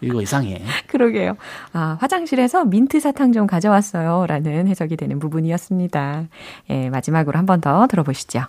이거 0.02 0.20
이상해. 0.22 0.64
그러게요. 0.88 1.36
아, 1.74 1.98
화장실에서 2.00 2.66
민트 2.66 3.00
사탕 3.00 3.34
좀 3.34 3.46
가져왔어요. 3.46 4.26
라는 4.28 4.68
해석이 4.68 4.98
되는 4.98 5.20
부분이었습니다. 5.20 6.24
예, 6.72 6.90
마지막으로 6.90 7.38
한 7.38 7.46
번 7.46 7.62
더 7.62 7.86
들어보시죠. 7.86 8.46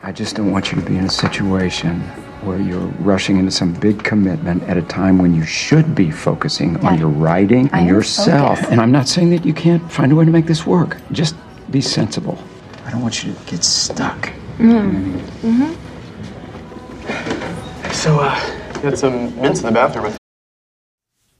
I 0.00 0.12
just 0.14 0.34
don't 0.36 0.50
want 0.50 0.74
you 0.74 0.80
to 0.82 0.84
be 0.88 0.96
in 0.96 1.04
a 1.04 1.08
situation 1.08 2.02
where 2.43 2.59
you're 2.59 2.91
rushing 2.99 3.37
into 3.37 3.51
some 3.51 3.73
big 3.73 4.03
commitment 4.03 4.63
at 4.63 4.77
a 4.77 4.81
time 4.83 5.17
when 5.17 5.33
you 5.33 5.43
should 5.43 5.95
be 5.95 6.11
focusing 6.11 6.77
on 6.85 6.99
your 6.99 7.09
writing 7.09 7.69
and 7.73 7.87
yourself. 7.87 8.59
Focused. 8.59 8.71
And 8.71 8.81
I'm 8.81 8.91
not 8.91 9.07
saying 9.07 9.31
that 9.31 9.45
you 9.45 9.53
can't 9.53 9.81
find 9.91 10.11
a 10.11 10.15
way 10.15 10.25
to 10.25 10.31
make 10.31 10.45
this 10.45 10.65
work. 10.65 10.97
Just 11.11 11.35
be 11.71 11.81
sensible. 11.81 12.37
I 12.85 12.91
don't 12.91 13.01
want 13.01 13.23
you 13.23 13.33
to 13.33 13.39
get 13.49 13.63
stuck. 13.63 14.31
Mm. 14.57 15.19
Mm-hmm. 15.41 15.73
So, 17.91 18.19
uh, 18.19 18.35
you 18.75 18.81
had 18.89 18.97
some 18.97 19.35
mints 19.41 19.61
in 19.61 19.65
the 19.65 19.71
bathroom. 19.71 20.15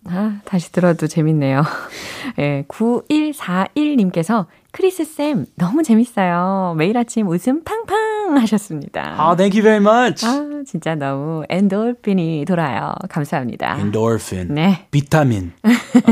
아, 0.07 0.39
다시 0.45 0.71
들어도 0.71 1.07
재밌네요. 1.07 1.63
예, 2.37 2.63
9141님께서 2.67 4.45
크리스쌤, 4.71 5.47
너무 5.55 5.81
재밌어요. 5.83 6.75
매일 6.77 6.97
아침 6.97 7.27
웃음 7.27 7.63
팡팡 7.63 7.95
하셨습니다. 8.38 9.16
Oh, 9.18 9.36
thank 9.36 9.58
you 9.58 9.62
very 9.62 9.80
much. 9.82 10.24
아, 10.26 10.62
진짜 10.66 10.94
너무 10.94 11.44
엔돌핀이 11.48 12.44
돌아요. 12.46 12.92
감사합니다. 13.08 13.78
엔돌핀. 13.80 14.54
네. 14.54 14.86
비타민. 14.90 15.52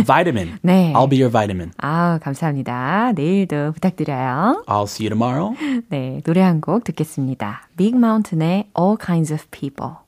vitamin. 0.06 0.58
네. 0.62 0.92
I'll 0.94 1.08
be 1.08 1.20
your 1.20 1.30
vitamin. 1.30 1.72
아, 1.78 2.18
감사합니다. 2.22 3.12
내일도 3.14 3.72
부탁드려요. 3.72 4.64
I'll 4.66 4.84
see 4.84 5.06
you 5.06 5.10
tomorrow. 5.10 5.54
네, 5.88 6.20
노래 6.24 6.40
한 6.42 6.60
곡 6.60 6.84
듣겠습니다. 6.84 7.68
Big 7.76 7.94
Mountain의 7.96 8.68
All 8.78 8.96
Kinds 8.98 9.32
of 9.32 9.46
People. 9.50 10.07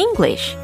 English. 0.00 0.56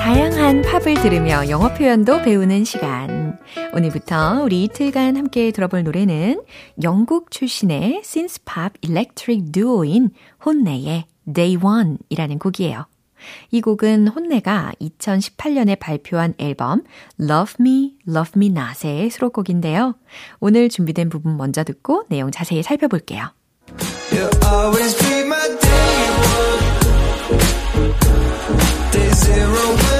다양한 0.00 0.62
팝을 0.62 0.94
들으며 0.94 1.48
영어 1.48 1.72
표현도 1.72 2.22
배우는 2.22 2.64
시간. 2.64 3.38
오늘부터 3.74 4.42
우리 4.42 4.64
이틀간 4.64 5.16
함께 5.16 5.52
들어볼 5.52 5.84
노래는 5.84 6.42
영국 6.82 7.30
출신의 7.30 8.02
신스팝 8.02 8.72
일렉트릭 8.80 9.52
듀오인 9.52 10.10
혼내의 10.44 11.04
Day 11.32 11.56
One이라는 11.62 12.40
곡이에요. 12.40 12.86
이 13.50 13.60
곡은 13.60 14.08
혼내가 14.08 14.72
2018년에 14.80 15.78
발표한 15.78 16.34
앨범 16.38 16.82
Love 17.20 17.54
Me, 17.60 17.96
Love 18.08 18.32
Me 18.36 18.48
Not의 18.48 19.10
수록곡인데요. 19.10 19.94
오늘 20.40 20.68
준비된 20.68 21.08
부분 21.08 21.36
먼저 21.36 21.64
듣고 21.64 22.04
내용 22.08 22.30
자세히 22.30 22.62
살펴볼게요. 22.62 23.32
Zero 29.14 29.91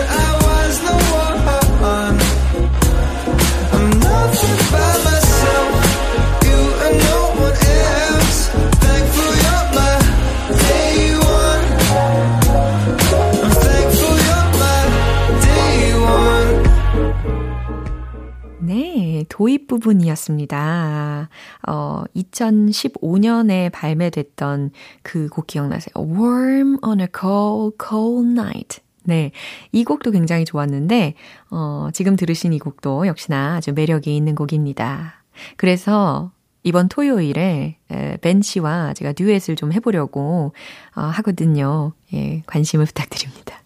네, 19.23 19.27
도입 19.29 19.69
부분이었습니다. 19.69 21.29
어, 21.69 22.05
2015년에 22.17 23.71
발매됐던 23.73 24.71
그 25.03 25.29
곡 25.29 25.47
기억나세요? 25.47 25.93
Warm 25.97 26.79
on 26.83 27.01
a 27.01 27.07
cold, 27.19 27.77
cold 27.81 28.29
night. 28.31 28.81
네. 29.05 29.31
이 29.71 29.85
곡도 29.85 30.11
굉장히 30.11 30.45
좋았는데, 30.45 31.15
어, 31.51 31.89
지금 31.93 32.17
들으신 32.17 32.53
이 32.53 32.59
곡도 32.59 33.07
역시나 33.07 33.57
아주 33.57 33.73
매력이 33.73 34.15
있는 34.17 34.35
곡입니다. 34.35 35.23
그래서 35.57 36.33
이번 36.65 36.89
토요일에 36.89 37.79
에, 37.91 38.17
벤 38.19 38.43
씨와 38.43 38.95
제가 38.95 39.13
듀엣을 39.13 39.57
좀 39.57 39.73
해보려고 39.73 40.53
어, 40.97 41.01
하거든요. 41.01 41.93
예, 42.13 42.43
관심을 42.47 42.87
부탁드립니다. 42.87 43.61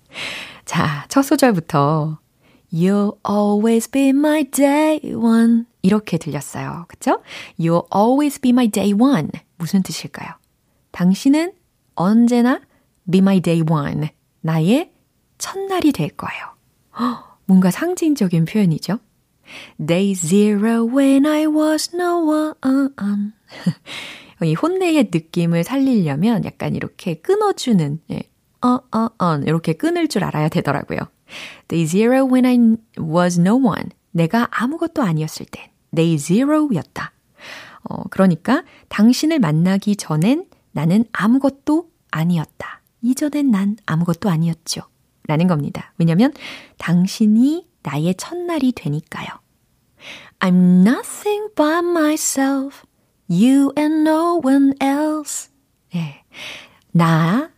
자, 0.64 1.04
첫 1.08 1.22
소절부터 1.22 2.18
You'll 2.72 3.18
always 3.28 3.90
be 3.90 4.08
my 4.08 4.44
day 4.44 5.00
one. 5.14 5.66
이렇게 5.82 6.18
들렸어요. 6.18 6.86
그쵸? 6.88 7.22
You'll 7.58 7.86
always 7.94 8.40
be 8.40 8.50
my 8.50 8.68
day 8.68 8.92
one. 8.92 9.30
무슨 9.56 9.82
뜻일까요? 9.82 10.32
당신은 10.90 11.52
언제나 11.94 12.60
be 13.10 13.18
my 13.18 13.40
day 13.40 13.62
one. 13.68 14.08
나의 14.40 14.92
첫날이 15.38 15.92
될 15.92 16.10
거예요. 16.10 16.44
허, 16.98 17.38
뭔가 17.44 17.70
상징적인 17.70 18.46
표현이죠. 18.46 18.98
Day 19.84 20.14
zero 20.14 20.84
when 20.86 21.26
I 21.26 21.46
was 21.46 21.90
no 21.94 22.24
one. 22.26 23.32
이 24.42 24.54
혼내의 24.54 25.10
느낌을 25.12 25.64
살리려면 25.64 26.44
약간 26.44 26.74
이렇게 26.74 27.14
끊어주는, 27.14 28.00
예, 28.10 28.22
어, 28.62 28.80
어, 28.96 29.08
어, 29.18 29.36
이렇게 29.46 29.72
끊을 29.72 30.08
줄 30.08 30.24
알아야 30.24 30.48
되더라고요. 30.48 30.98
Day 31.68 31.86
zero 31.86 32.24
when 32.24 32.46
I 32.46 32.76
was 32.98 33.38
no 33.38 33.56
one. 33.56 33.90
내가 34.12 34.48
아무것도 34.50 35.02
아니었을 35.02 35.46
땐 35.46 35.70
day 35.94 36.16
zero였다. 36.18 37.12
어, 37.84 38.02
그러니까 38.10 38.64
당신을 38.88 39.38
만나기 39.38 39.96
전엔 39.96 40.46
나는 40.72 41.04
아무것도 41.12 41.90
아니었다. 42.10 42.82
이전엔 43.02 43.50
난 43.50 43.76
아무것도 43.86 44.28
아니었죠. 44.28 44.82
라는 45.28 45.46
겁니다. 45.46 45.92
왜냐면 45.98 46.32
당신이 46.78 47.66
나의 47.82 48.14
첫날이 48.16 48.72
되니까요. 48.72 49.28
I'm 50.40 50.86
nothing 50.86 51.48
but 51.54 51.84
myself. 51.84 52.84
You 53.28 53.72
and 53.76 54.08
no 54.08 54.40
one 54.44 54.74
else. 54.80 55.50
예. 55.94 56.24
나, 56.92 57.50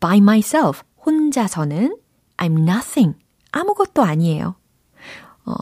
by 0.00 0.18
myself. 0.18 0.82
혼자서는 1.04 1.96
I'm 2.36 2.58
nothing. 2.68 3.18
아무것도 3.52 4.02
아니에요. 4.02 4.56
어, 5.46 5.54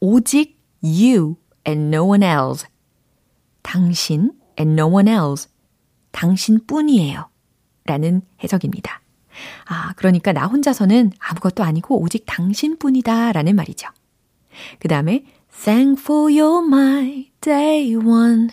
오직 0.00 0.58
you 0.82 1.36
and 1.66 1.94
no 1.94 2.06
one 2.06 2.24
else. 2.24 2.66
당신 3.62 4.32
and 4.58 4.80
no 4.80 4.88
one 4.88 5.08
else. 5.10 5.48
당신 6.12 6.66
뿐이에요. 6.66 7.28
라는 7.84 8.22
해석입니다. 8.42 9.00
아, 9.66 9.92
그러니까 9.94 10.32
나 10.32 10.46
혼자서는 10.46 11.12
아무것도 11.18 11.62
아니고 11.62 12.00
오직 12.00 12.24
당신 12.26 12.78
뿐이다 12.78 13.32
라는 13.32 13.56
말이죠. 13.56 13.88
그 14.78 14.88
다음에 14.88 15.24
Thankful 15.64 16.32
you're 16.32 16.64
my 16.64 17.30
day 17.40 17.94
one. 17.96 18.48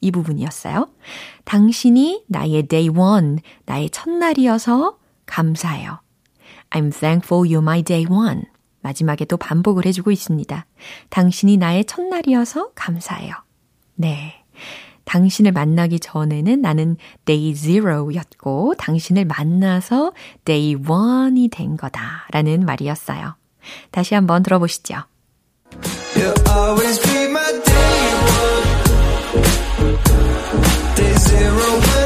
이 0.00 0.10
부분이었어요. 0.10 0.88
당신이 1.44 2.24
나의 2.28 2.64
day 2.64 2.88
one, 2.88 3.38
나의 3.66 3.90
첫날이어서 3.90 4.98
감사해요. 5.26 6.00
I'm 6.70 6.92
thankful 6.92 7.48
you're 7.48 7.62
my 7.62 7.82
day 7.82 8.06
one. 8.10 8.42
마지막에 8.80 9.24
또 9.24 9.36
반복을 9.36 9.86
해주고 9.86 10.10
있습니다. 10.10 10.66
당신이 11.10 11.56
나의 11.56 11.84
첫날이어서 11.84 12.70
감사해요. 12.74 13.34
네. 13.96 14.44
당신을 15.04 15.52
만나기 15.52 15.98
전에는 16.00 16.60
나는 16.60 16.96
day 17.24 17.54
zero였고, 17.54 18.74
당신을 18.76 19.24
만나서 19.24 20.12
day 20.44 20.76
one이 20.76 21.48
된 21.48 21.76
거다. 21.76 22.26
라는 22.30 22.64
말이었어요. 22.64 23.36
다시 23.90 24.14
한번 24.14 24.42
들어보시죠. 24.42 24.96
Day 30.94 31.14
zero 31.16 31.97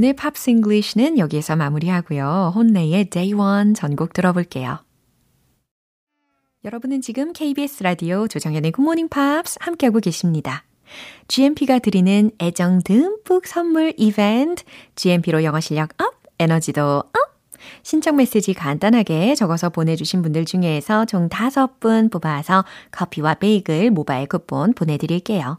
오늘 0.00 0.12
팝스 0.12 0.50
잉글리시는 0.50 1.18
여기에서 1.18 1.56
마무리하고요. 1.56 2.52
혼내의 2.54 3.06
Day 3.06 3.32
One 3.32 3.74
전곡 3.74 4.12
들어볼게요. 4.12 4.78
여러분은 6.64 7.00
지금 7.00 7.32
KBS 7.32 7.82
라디오 7.82 8.28
조정현의 8.28 8.70
굿모닝 8.70 9.08
팝스 9.08 9.58
함께하고 9.60 9.98
계십니다. 9.98 10.62
GMP가 11.26 11.80
드리는 11.80 12.30
애정 12.40 12.80
듬뿍 12.84 13.48
선물 13.48 13.92
이벤트 13.96 14.62
GMP로 14.94 15.42
영어 15.42 15.58
실력 15.58 16.00
up, 16.00 16.14
에너지도 16.38 16.98
up! 16.98 17.12
신청 17.82 18.14
메시지 18.14 18.54
간단하게 18.54 19.34
적어서 19.34 19.68
보내주신 19.68 20.22
분들 20.22 20.44
중에서 20.44 21.06
총 21.06 21.28
5분 21.28 22.12
뽑아서 22.12 22.64
커피와 22.92 23.34
베이글 23.34 23.90
모바일 23.90 24.28
쿠폰 24.28 24.74
보내드릴게요. 24.74 25.58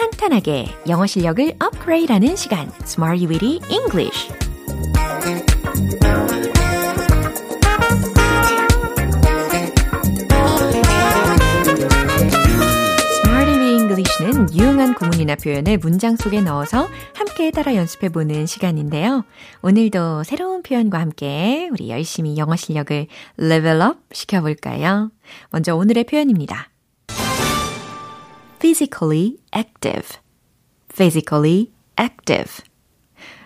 탄탄하게 0.21 0.67
영어 0.87 1.07
실력을 1.07 1.53
업그레이드하는 1.59 2.35
시간 2.35 2.71
Smarty 2.83 3.25
Witty 3.25 3.59
English 3.71 4.29
는 14.19 14.53
유용한 14.53 14.93
구문이나 14.93 15.35
표현을 15.35 15.79
문장 15.79 16.15
속에 16.15 16.41
넣어서 16.41 16.87
함께 17.15 17.49
따라 17.49 17.75
연습해 17.75 18.09
보는 18.09 18.45
시간인데요. 18.45 19.25
오늘도 19.63 20.23
새로운 20.23 20.61
표현과 20.61 20.99
함께 20.99 21.69
우리 21.71 21.89
열심히 21.89 22.37
영어 22.37 22.55
실력을 22.55 23.07
레벨업 23.37 23.97
시켜볼까요? 24.11 25.11
먼저 25.49 25.75
오늘의 25.75 26.03
표현입니다. 26.03 26.70
Physically 28.61 29.37
active. 29.55 30.19
physically 30.93 31.71
active. 31.99 32.63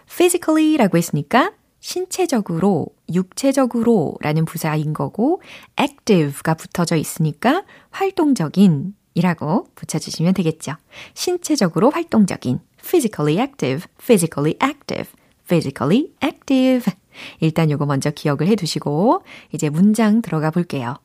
physically라고 0.08 0.98
했으니까 0.98 1.54
신체적으로, 1.80 2.88
육체적으로 3.14 4.18
라는 4.20 4.44
부사인 4.44 4.92
거고 4.92 5.42
active가 5.80 6.56
붙어져 6.56 6.98
있으니까 6.98 7.64
활동적인 7.92 8.94
이라고 9.14 9.70
붙여주시면 9.76 10.34
되겠죠. 10.34 10.74
신체적으로 11.14 11.92
활동적인 11.92 12.60
physically 12.78 13.40
active, 13.40 13.88
physically 13.98 14.58
active, 14.62 15.10
physically 15.48 16.12
active. 16.22 16.92
일단 17.40 17.72
요거 17.72 17.86
먼저 17.86 18.12
기억을 18.12 18.48
해 18.48 18.56
두시고 18.56 19.24
이제 19.54 19.70
문장 19.70 20.22
들어가 20.22 20.52
볼게요. 20.52 20.96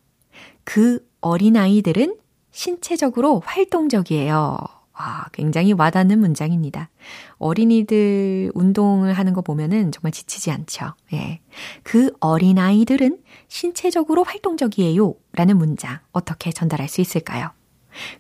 그 0.65 1.07
어린아이들은 1.21 2.17
신체적으로 2.51 3.41
활동적이에요. 3.45 4.59
와, 5.01 5.27
굉장히 5.33 5.73
와닿는 5.73 6.19
문장입니다. 6.19 6.91
어린이들 7.39 8.53
운동을 8.55 9.15
하는 9.15 9.33
거 9.33 9.41
보면은 9.41 9.93
정말 9.93 10.13
지치지 10.13 10.51
않죠. 10.51 10.93
예. 11.15 11.41
그 11.83 12.13
어린아이들은 12.21 13.19
신체적으로 13.49 14.25
활동적이에요. 14.25 15.15
라는 15.33 15.57
문장 15.57 16.01
어떻게 16.13 16.53
전달할 16.53 16.89
수 16.89 17.01
있을까요? 17.01 17.51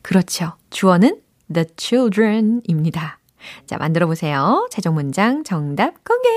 그렇죠. 0.01 0.55
주어는 0.71 1.21
the 1.53 1.67
children 1.77 2.63
입니다. 2.67 3.19
자, 3.67 3.77
만들어 3.77 4.07
보세요. 4.07 4.67
최종 4.71 4.95
문장 4.95 5.45
정답 5.45 6.03
공개! 6.05 6.29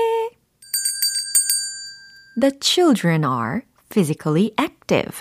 The 2.40 2.52
children 2.60 3.24
are 3.24 3.62
physically 3.90 4.52
active. 4.60 5.20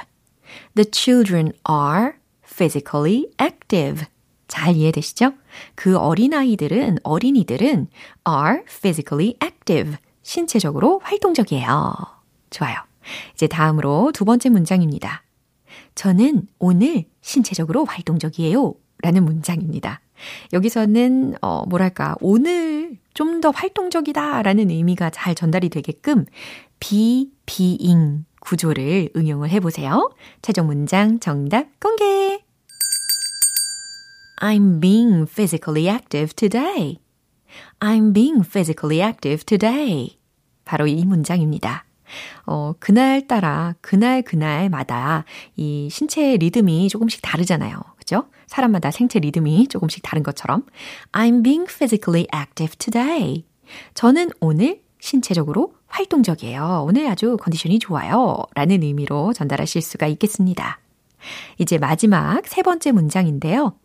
The 0.76 0.90
children 0.92 1.54
are 1.70 2.16
physically 2.54 3.30
active. 3.42 4.06
잘 4.48 4.76
이해되시죠? 4.76 5.34
그 5.76 5.98
어린아이들은, 5.98 7.00
어린이들은 7.04 7.88
are 8.28 8.64
physically 8.68 9.36
active. 9.44 9.98
신체적으로 10.22 11.00
활동적이에요. 11.04 11.94
좋아요. 12.50 12.76
이제 13.34 13.48
다음으로 13.48 14.12
두 14.14 14.26
번째 14.26 14.50
문장입니다. 14.50 15.24
저는 15.96 16.48
오늘 16.60 17.06
신체적으로 17.22 17.86
활동적이에요. 17.86 18.74
라는 19.02 19.26
문장입니다. 19.26 20.00
여기서는, 20.54 21.36
어, 21.42 21.66
뭐랄까, 21.66 22.16
오늘 22.22 22.98
좀 23.14 23.42
더 23.42 23.50
활동적이다 23.52 24.42
라는 24.42 24.70
의미가 24.70 25.10
잘 25.10 25.36
전달이 25.36 25.70
되게끔 25.70 26.26
be, 26.80 27.30
being 27.46 28.24
구조를 28.40 29.10
응용을 29.16 29.50
해보세요. 29.50 30.12
최종 30.42 30.68
문장 30.68 31.20
정답 31.20 31.68
공개! 31.80 32.13
I'm 34.44 34.82
being 34.82 35.26
physically 35.26 35.88
active 35.88 36.36
today. 36.36 37.00
I'm 37.80 38.12
being 38.12 38.44
physically 38.44 39.02
active 39.02 39.46
today. 39.46 40.18
바로 40.66 40.86
이 40.86 41.06
문장입니다. 41.06 41.86
어, 42.46 42.74
그날 42.78 43.26
따라, 43.26 43.74
그날 43.80 44.22
그날마다 44.22 45.24
이 45.56 45.88
신체 45.90 46.36
리듬이 46.36 46.90
조금씩 46.90 47.22
다르잖아요. 47.22 47.80
그죠? 47.96 48.26
사람마다 48.48 48.92
생체 48.92 49.20
리듬이 49.20 49.70
조금씩 49.70 50.04
다른 50.04 50.24
것처럼 50.24 50.66
I'm 51.14 51.42
being 51.42 51.66
physically 51.72 52.28
active 52.36 52.76
today. 52.78 53.46
저는 53.94 54.30
오늘 54.42 54.82
신체적으로 55.00 55.74
활동적이에요. 55.88 56.84
오늘 56.86 57.08
아주 57.08 57.38
컨디션이 57.38 57.80
좋아요. 57.80 58.44
라는 58.56 58.84
의미로 58.84 59.32
전달하실 59.32 59.82
수가 59.82 60.08
있겠습니다. 60.08 60.82
이제 61.60 61.78
마지막 61.78 62.46
세 62.46 62.62
번째 62.62 62.92
문장인데요. 62.92 63.78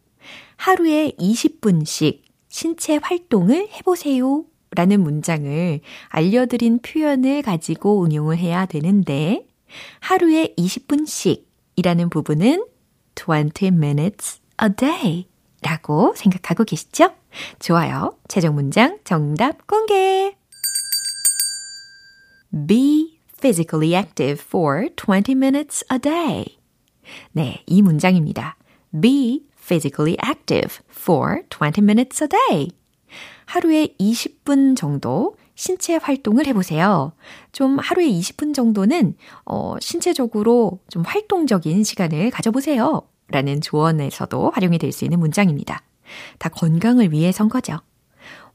하루에 0.57 1.13
20분씩 1.19 2.23
신체 2.49 2.97
활동을 2.97 3.69
해보세요. 3.73 4.45
라는 4.73 5.01
문장을 5.03 5.81
알려드린 6.09 6.81
표현을 6.81 7.43
가지고 7.43 8.05
응용을 8.05 8.37
해야 8.37 8.67
되는데, 8.67 9.47
하루에 10.01 10.55
20분씩 10.57 11.45
이라는 11.77 12.11
부분은 12.11 12.67
20 13.15 13.67
minutes 13.69 14.41
a 14.63 14.69
day 14.77 15.27
라고 15.63 16.13
생각하고 16.15 16.65
계시죠? 16.65 17.11
좋아요. 17.59 18.17
최종 18.29 18.55
문장 18.55 18.99
정답 19.05 19.67
공개! 19.67 20.37
Be 22.67 23.21
physically 23.41 23.95
active 23.95 24.43
for 24.45 24.89
20 24.97 25.33
minutes 25.33 25.85
a 25.93 25.99
day. 25.99 26.59
네, 27.33 27.63
이 27.67 27.83
문장입니다. 27.83 28.57
Be 29.01 29.48
physically 29.69 30.17
active 30.25 30.81
for 30.91 31.43
20 31.51 31.83
minutes 31.85 32.25
a 32.25 32.29
day. 32.29 32.71
하루에 33.45 33.95
20분 33.99 34.77
정도 34.77 35.37
신체 35.55 35.97
활동을 35.97 36.47
해보세요. 36.47 37.13
좀 37.53 37.79
하루에 37.79 38.07
20분 38.09 38.55
정도는, 38.55 39.17
어, 39.45 39.75
신체적으로 39.81 40.81
좀 40.89 41.03
활동적인 41.03 41.85
시간을 41.85 42.31
가져보세요. 42.31 43.03
라는 43.31 43.61
조언에서도 43.61 44.53
활용이 44.55 44.79
될 44.79 44.91
수 44.93 45.05
있는 45.05 45.19
문장입니다. 45.21 45.83
다 46.39 46.49
건강을 46.49 47.13
위해선 47.13 47.49
거죠. 47.51 47.79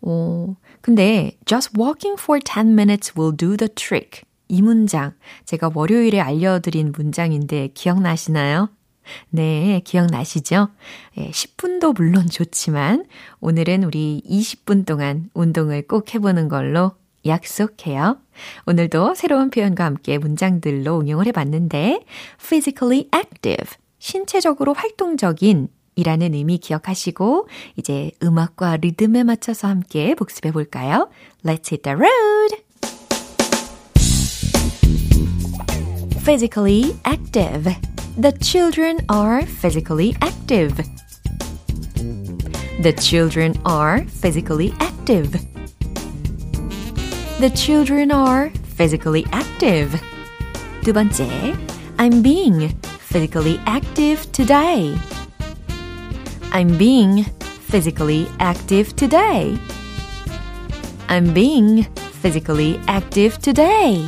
어, 0.02 0.56
근데 0.82 1.38
just 1.46 1.72
walking 1.80 2.20
for 2.20 2.40
10 2.40 2.70
minutes 2.74 3.14
will 3.18 3.36
do 3.36 3.56
the 3.56 3.70
trick. 3.76 4.24
이 4.48 4.62
문장 4.62 5.14
제가 5.46 5.72
월요일에 5.74 6.20
알려드린 6.20 6.92
문장인데 6.96 7.70
기억나시나요? 7.74 8.70
네, 9.30 9.82
기억나시죠? 9.84 10.70
예, 11.18 11.30
10분도 11.32 11.96
물론 11.96 12.28
좋지만 12.30 13.06
오늘은 13.40 13.84
우리 13.84 14.22
20분 14.30 14.86
동안 14.86 15.30
운동을 15.34 15.88
꼭 15.88 16.14
해보는 16.14 16.50
걸로 16.50 16.92
약속해요. 17.26 18.18
오늘도 18.66 19.16
새로운 19.16 19.50
표현과 19.50 19.86
함께 19.86 20.18
문장들로 20.18 21.00
응용을 21.00 21.28
해봤는데 21.28 22.04
physically 22.38 23.10
active, 23.16 23.78
신체적으로 24.00 24.74
활동적인 24.74 25.70
이라는 25.96 26.34
의미 26.34 26.58
기억하시고 26.58 27.48
이제 27.78 28.12
음악과 28.24 28.78
리듬에 28.78 29.24
맞춰서 29.24 29.68
함께 29.68 30.16
복습해 30.16 30.52
볼까요? 30.52 31.10
Let's 31.46 31.72
hit 31.72 31.84
the 31.84 31.96
road! 31.96 32.64
physically 36.24 36.96
active 37.06 37.93
The 38.17 38.33
children 38.33 38.99
are 39.09 39.43
physically 39.43 40.17
active. 40.21 40.77
The 42.83 42.93
children 42.93 43.55
are 43.65 44.05
physically 44.05 44.73
active. 44.81 45.33
The 47.41 47.51
children 47.51 48.11
are 48.11 48.51
physically 48.77 49.25
active. 49.33 50.01
두 50.83 50.93
번째, 50.93 51.55
I'm 51.99 52.23
being 52.23 52.71
physically 52.99 53.61
active 53.67 54.31
today. 54.33 54.97
I'm 56.53 56.77
being 56.79 57.25
physically 57.69 58.27
active 58.39 58.95
today. 58.97 59.59
I'm 61.09 61.33
being 61.33 61.87
physically 62.21 62.81
active 62.87 63.39
today. 63.39 64.05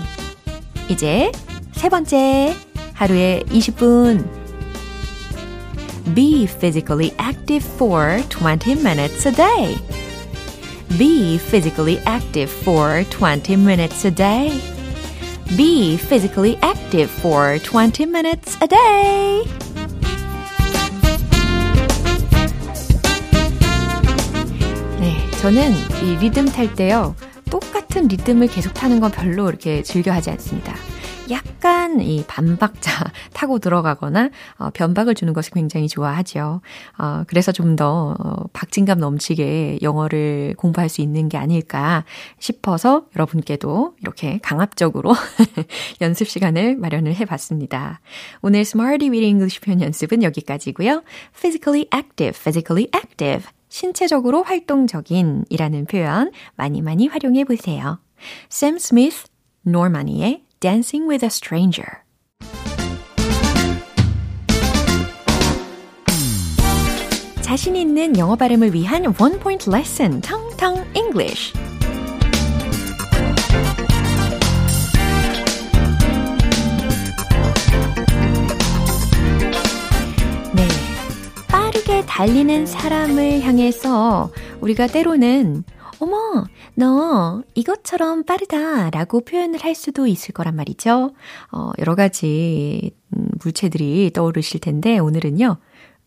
이제 0.88 1.30
세 1.72 1.88
번째, 1.88 2.54
하루에 2.95 3.43
20분. 3.49 4.25
Be 6.15 6.45
physically 6.45 7.13
active 7.17 7.63
for 7.75 8.23
20 8.29 8.75
minutes 8.75 9.27
a 9.27 9.36
day. 9.36 9.75
Be 10.97 11.38
physically 11.38 11.99
active 12.05 12.49
for 12.49 13.03
20 13.10 13.58
minutes 13.58 14.05
a 14.05 14.12
day. 14.12 14.49
Be 15.58 15.97
physically 15.97 16.58
active 16.62 17.12
for 17.12 17.60
20 17.60 18.05
minutes 18.05 18.58
a 18.62 18.67
day. 18.67 19.43
네, 25.01 25.31
저는 25.41 25.73
이 26.03 26.17
리듬 26.19 26.45
탈 26.45 26.73
때요. 26.73 27.15
똑같은 27.49 28.08
리듬을 28.08 28.47
계속 28.47 28.73
타는 28.73 29.01
건 29.01 29.12
별로 29.12 29.49
이렇게 29.49 29.84
즐겨 29.84 30.13
하지 30.13 30.29
않습니다. 30.31 30.73
약간 31.29 32.01
이 32.01 32.23
반박자 32.27 33.11
타고 33.33 33.59
들어가거나 33.59 34.29
어, 34.57 34.69
변박을 34.71 35.15
주는 35.15 35.33
것을 35.33 35.53
굉장히 35.53 35.88
좋아하죠. 35.88 36.61
어, 36.97 37.23
그래서 37.27 37.51
좀더 37.51 38.15
어, 38.19 38.43
박진감 38.53 38.99
넘치게 38.99 39.79
영어를 39.81 40.55
공부할 40.57 40.89
수 40.89 41.01
있는 41.01 41.29
게 41.29 41.38
아닐까 41.38 42.05
싶어서 42.39 43.05
여러분께도 43.15 43.95
이렇게 44.01 44.39
강압적으로 44.41 45.13
연습 46.01 46.27
시간을 46.27 46.75
마련을 46.77 47.15
해봤습니다. 47.15 48.01
오늘 48.41 48.61
Smarty 48.61 49.09
with 49.09 49.25
English 49.25 49.61
표현 49.61 49.81
연습은 49.81 50.23
여기까지고요. 50.23 51.03
Physically 51.33 51.88
active, 51.93 52.39
physically 52.39 52.89
active. 52.95 53.47
신체적으로 53.69 54.43
활동적인 54.43 55.45
이라는 55.49 55.85
표현 55.85 56.31
많이 56.55 56.81
많이 56.81 57.07
활용해 57.07 57.43
보세요. 57.45 57.99
Sam 58.49 58.75
Smith, 58.75 59.25
Normani의 59.67 60.44
Dancing 60.65 61.08
with 61.08 61.23
a 61.23 61.30
Stranger. 61.30 61.86
자신 67.41 67.75
있는 67.75 68.17
영어 68.17 68.36
발음을 68.36 68.73
위한 68.73 69.06
원 69.19 69.39
포인트 69.39 69.69
레슨 69.69 70.21
텅텅 70.21 70.84
English. 70.95 71.54
네. 80.56 80.67
빠르게 81.47 82.04
달리는 82.08 82.65
사람을 82.65 83.41
향해서 83.43 84.32
우리가 84.62 84.88
때로는 84.88 85.63
어머, 85.99 86.45
너 86.75 87.43
이것처럼 87.53 88.23
빠르다 88.23 88.89
라고 88.89 89.21
표현을 89.21 89.63
할 89.63 89.75
수도 89.75 90.08
있을 90.08 90.34
거란 90.34 90.55
말이죠. 90.55 91.13
어, 91.51 91.71
여러 91.79 91.95
가지 91.95 92.91
음, 93.15 93.29
물체들이 93.41 94.12
떠오르실 94.13 94.60
텐데 94.60 94.99
오늘은요, 94.99 95.58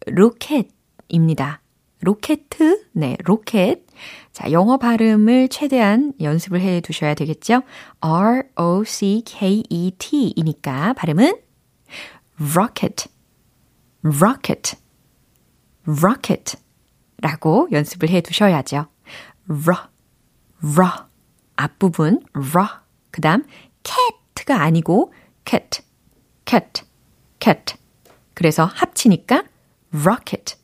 로켓입니다. 0.07 1.63
로켓, 2.01 2.49
네, 2.93 3.17
로켓. 3.25 3.85
자, 4.33 4.53
영어 4.53 4.77
발음을 4.77 5.49
최대한 5.49 6.13
연습을 6.21 6.61
해 6.61 6.81
두셔야 6.81 7.15
되겠죠? 7.15 7.63
R-O-C-K-E-T 8.01 8.75
이니까 10.37 10.93
발음은 10.93 11.35
rocket, 12.41 13.09
rocket, 14.05 14.77
rocket 15.89 16.57
라고 17.21 17.67
연습을 17.73 18.11
해 18.11 18.21
두셔야죠. 18.21 18.87
러, 19.49 19.89
러. 20.77 21.09
앞부분, 21.57 22.21
러. 22.35 22.69
그 23.11 23.21
다음, 23.21 23.45
cat가 23.83 24.63
아니고, 24.63 25.13
cat, 25.45 25.83
cat, 26.45 26.83
cat. 27.41 27.75
그래서 28.35 28.65
합치니까, 28.65 29.45
rocket, 29.93 30.57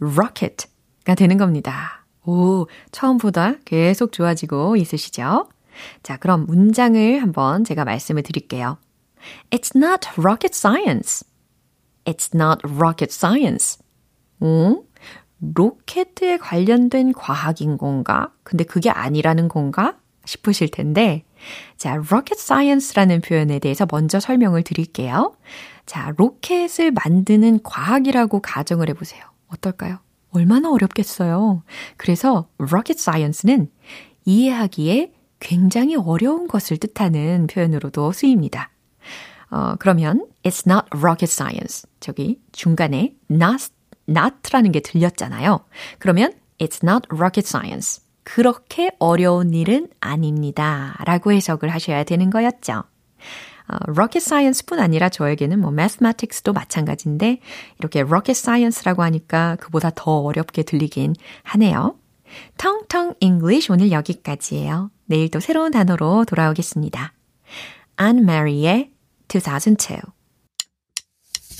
rocket가 0.00 1.14
되는 1.14 1.38
겁니다. 1.38 2.04
오, 2.24 2.66
처음보다 2.90 3.54
계속 3.64 4.12
좋아지고 4.12 4.76
있으시죠? 4.76 5.48
자, 6.02 6.16
그럼 6.16 6.46
문장을 6.46 7.22
한번 7.22 7.64
제가 7.64 7.84
말씀을 7.84 8.22
드릴게요. 8.22 8.78
It's 9.50 9.74
not 9.74 10.08
rocket 10.18 10.54
science. 10.54 11.24
It's 12.04 12.34
not 12.34 12.60
rocket 12.64 13.12
science. 13.12 13.78
오, 14.40 14.84
로켓에 15.40 16.38
관련된 16.38 17.12
과학인 17.12 17.78
건가? 17.78 18.32
근데 18.42 18.64
그게 18.64 18.90
아니라는 18.90 19.48
건가? 19.48 19.96
싶으실 20.24 20.70
텐데, 20.70 21.24
자, 21.76 21.92
rocket 21.92 22.34
science라는 22.36 23.20
표현에 23.20 23.58
대해서 23.58 23.86
먼저 23.90 24.18
설명을 24.18 24.62
드릴게요. 24.62 25.36
자, 25.86 26.12
로켓을 26.16 26.90
만드는 26.90 27.60
과학이라고 27.62 28.40
가정을 28.40 28.88
해보세요. 28.88 29.22
어떨까요? 29.48 29.98
얼마나 30.30 30.70
어렵겠어요. 30.70 31.62
그래서 31.96 32.48
rocket 32.60 32.98
science는 32.98 33.70
이해하기에 34.24 35.12
굉장히 35.38 35.94
어려운 35.96 36.48
것을 36.48 36.78
뜻하는 36.78 37.46
표현으로도 37.46 38.12
쓰입니다. 38.12 38.70
어, 39.50 39.76
그러면 39.78 40.26
it's 40.42 40.68
not 40.68 40.86
rocket 40.92 41.30
science. 41.30 41.88
저기 42.00 42.40
중간에 42.52 43.14
not 43.30 43.68
not라는 44.08 44.72
게 44.72 44.80
들렸잖아요. 44.80 45.60
그러면 45.98 46.32
it's 46.58 46.82
not 46.82 47.06
rocket 47.12 47.46
science. 47.46 48.02
그렇게 48.24 48.90
어려운 48.98 49.54
일은 49.54 49.88
아닙니다. 50.00 50.96
라고 51.04 51.32
해석을 51.32 51.68
하셔야 51.68 52.04
되는 52.04 52.30
거였죠. 52.30 52.82
어, 53.68 53.76
rocket 53.88 54.18
science뿐 54.18 54.78
아니라 54.80 55.08
저에게는 55.08 55.60
뭐 55.60 55.70
mathematics도 55.70 56.52
마찬가지인데 56.52 57.40
이렇게 57.78 58.00
rocket 58.00 58.32
science라고 58.32 59.02
하니까 59.02 59.56
그보다 59.60 59.90
더 59.94 60.18
어렵게 60.20 60.62
들리긴 60.62 61.14
하네요. 61.42 61.96
텅텅 62.58 63.14
English 63.20 63.70
오늘 63.70 63.92
여기까지예요. 63.92 64.90
내일 65.06 65.30
또 65.30 65.40
새로운 65.40 65.70
단어로 65.70 66.24
돌아오겠습니다. 66.24 67.12
Anne 68.00 68.22
Marie의 68.22 68.90
2002 69.32 70.15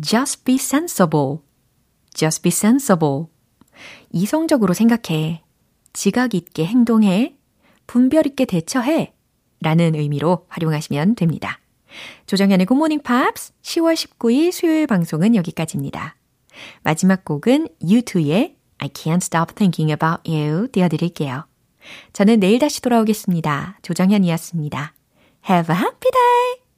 Just 0.00 0.44
be 0.44 0.54
sensible. 0.56 1.38
Just 2.14 2.42
be 2.42 2.50
sensible. 2.50 3.26
이성적으로 4.12 4.74
생각해. 4.74 5.42
지각 5.92 6.34
있게 6.34 6.66
행동해. 6.66 7.36
분별 7.86 8.26
있게 8.26 8.44
대처해. 8.44 9.14
라는 9.60 9.94
의미로 9.94 10.46
활용하시면 10.48 11.16
됩니다. 11.16 11.60
조정현의 12.26 12.66
굿모닝 12.66 13.02
팝스 13.02 13.52
10월 13.62 13.94
19일 13.94 14.52
수요일 14.52 14.86
방송은 14.86 15.34
여기까지입니다. 15.34 16.16
마지막 16.82 17.24
곡은 17.24 17.68
U2의 17.82 18.54
I 18.78 18.88
Can't 18.88 19.22
Stop 19.22 19.54
Thinking 19.54 19.90
About 19.92 20.30
You 20.30 20.68
띄워드릴게요. 20.68 21.46
저는 22.12 22.40
내일 22.40 22.58
다시 22.58 22.80
돌아오겠습니다. 22.80 23.78
조정현이었습니다. 23.82 24.94
Have 25.48 25.74
a 25.74 25.80
happy 25.80 26.10
day! 26.10 26.59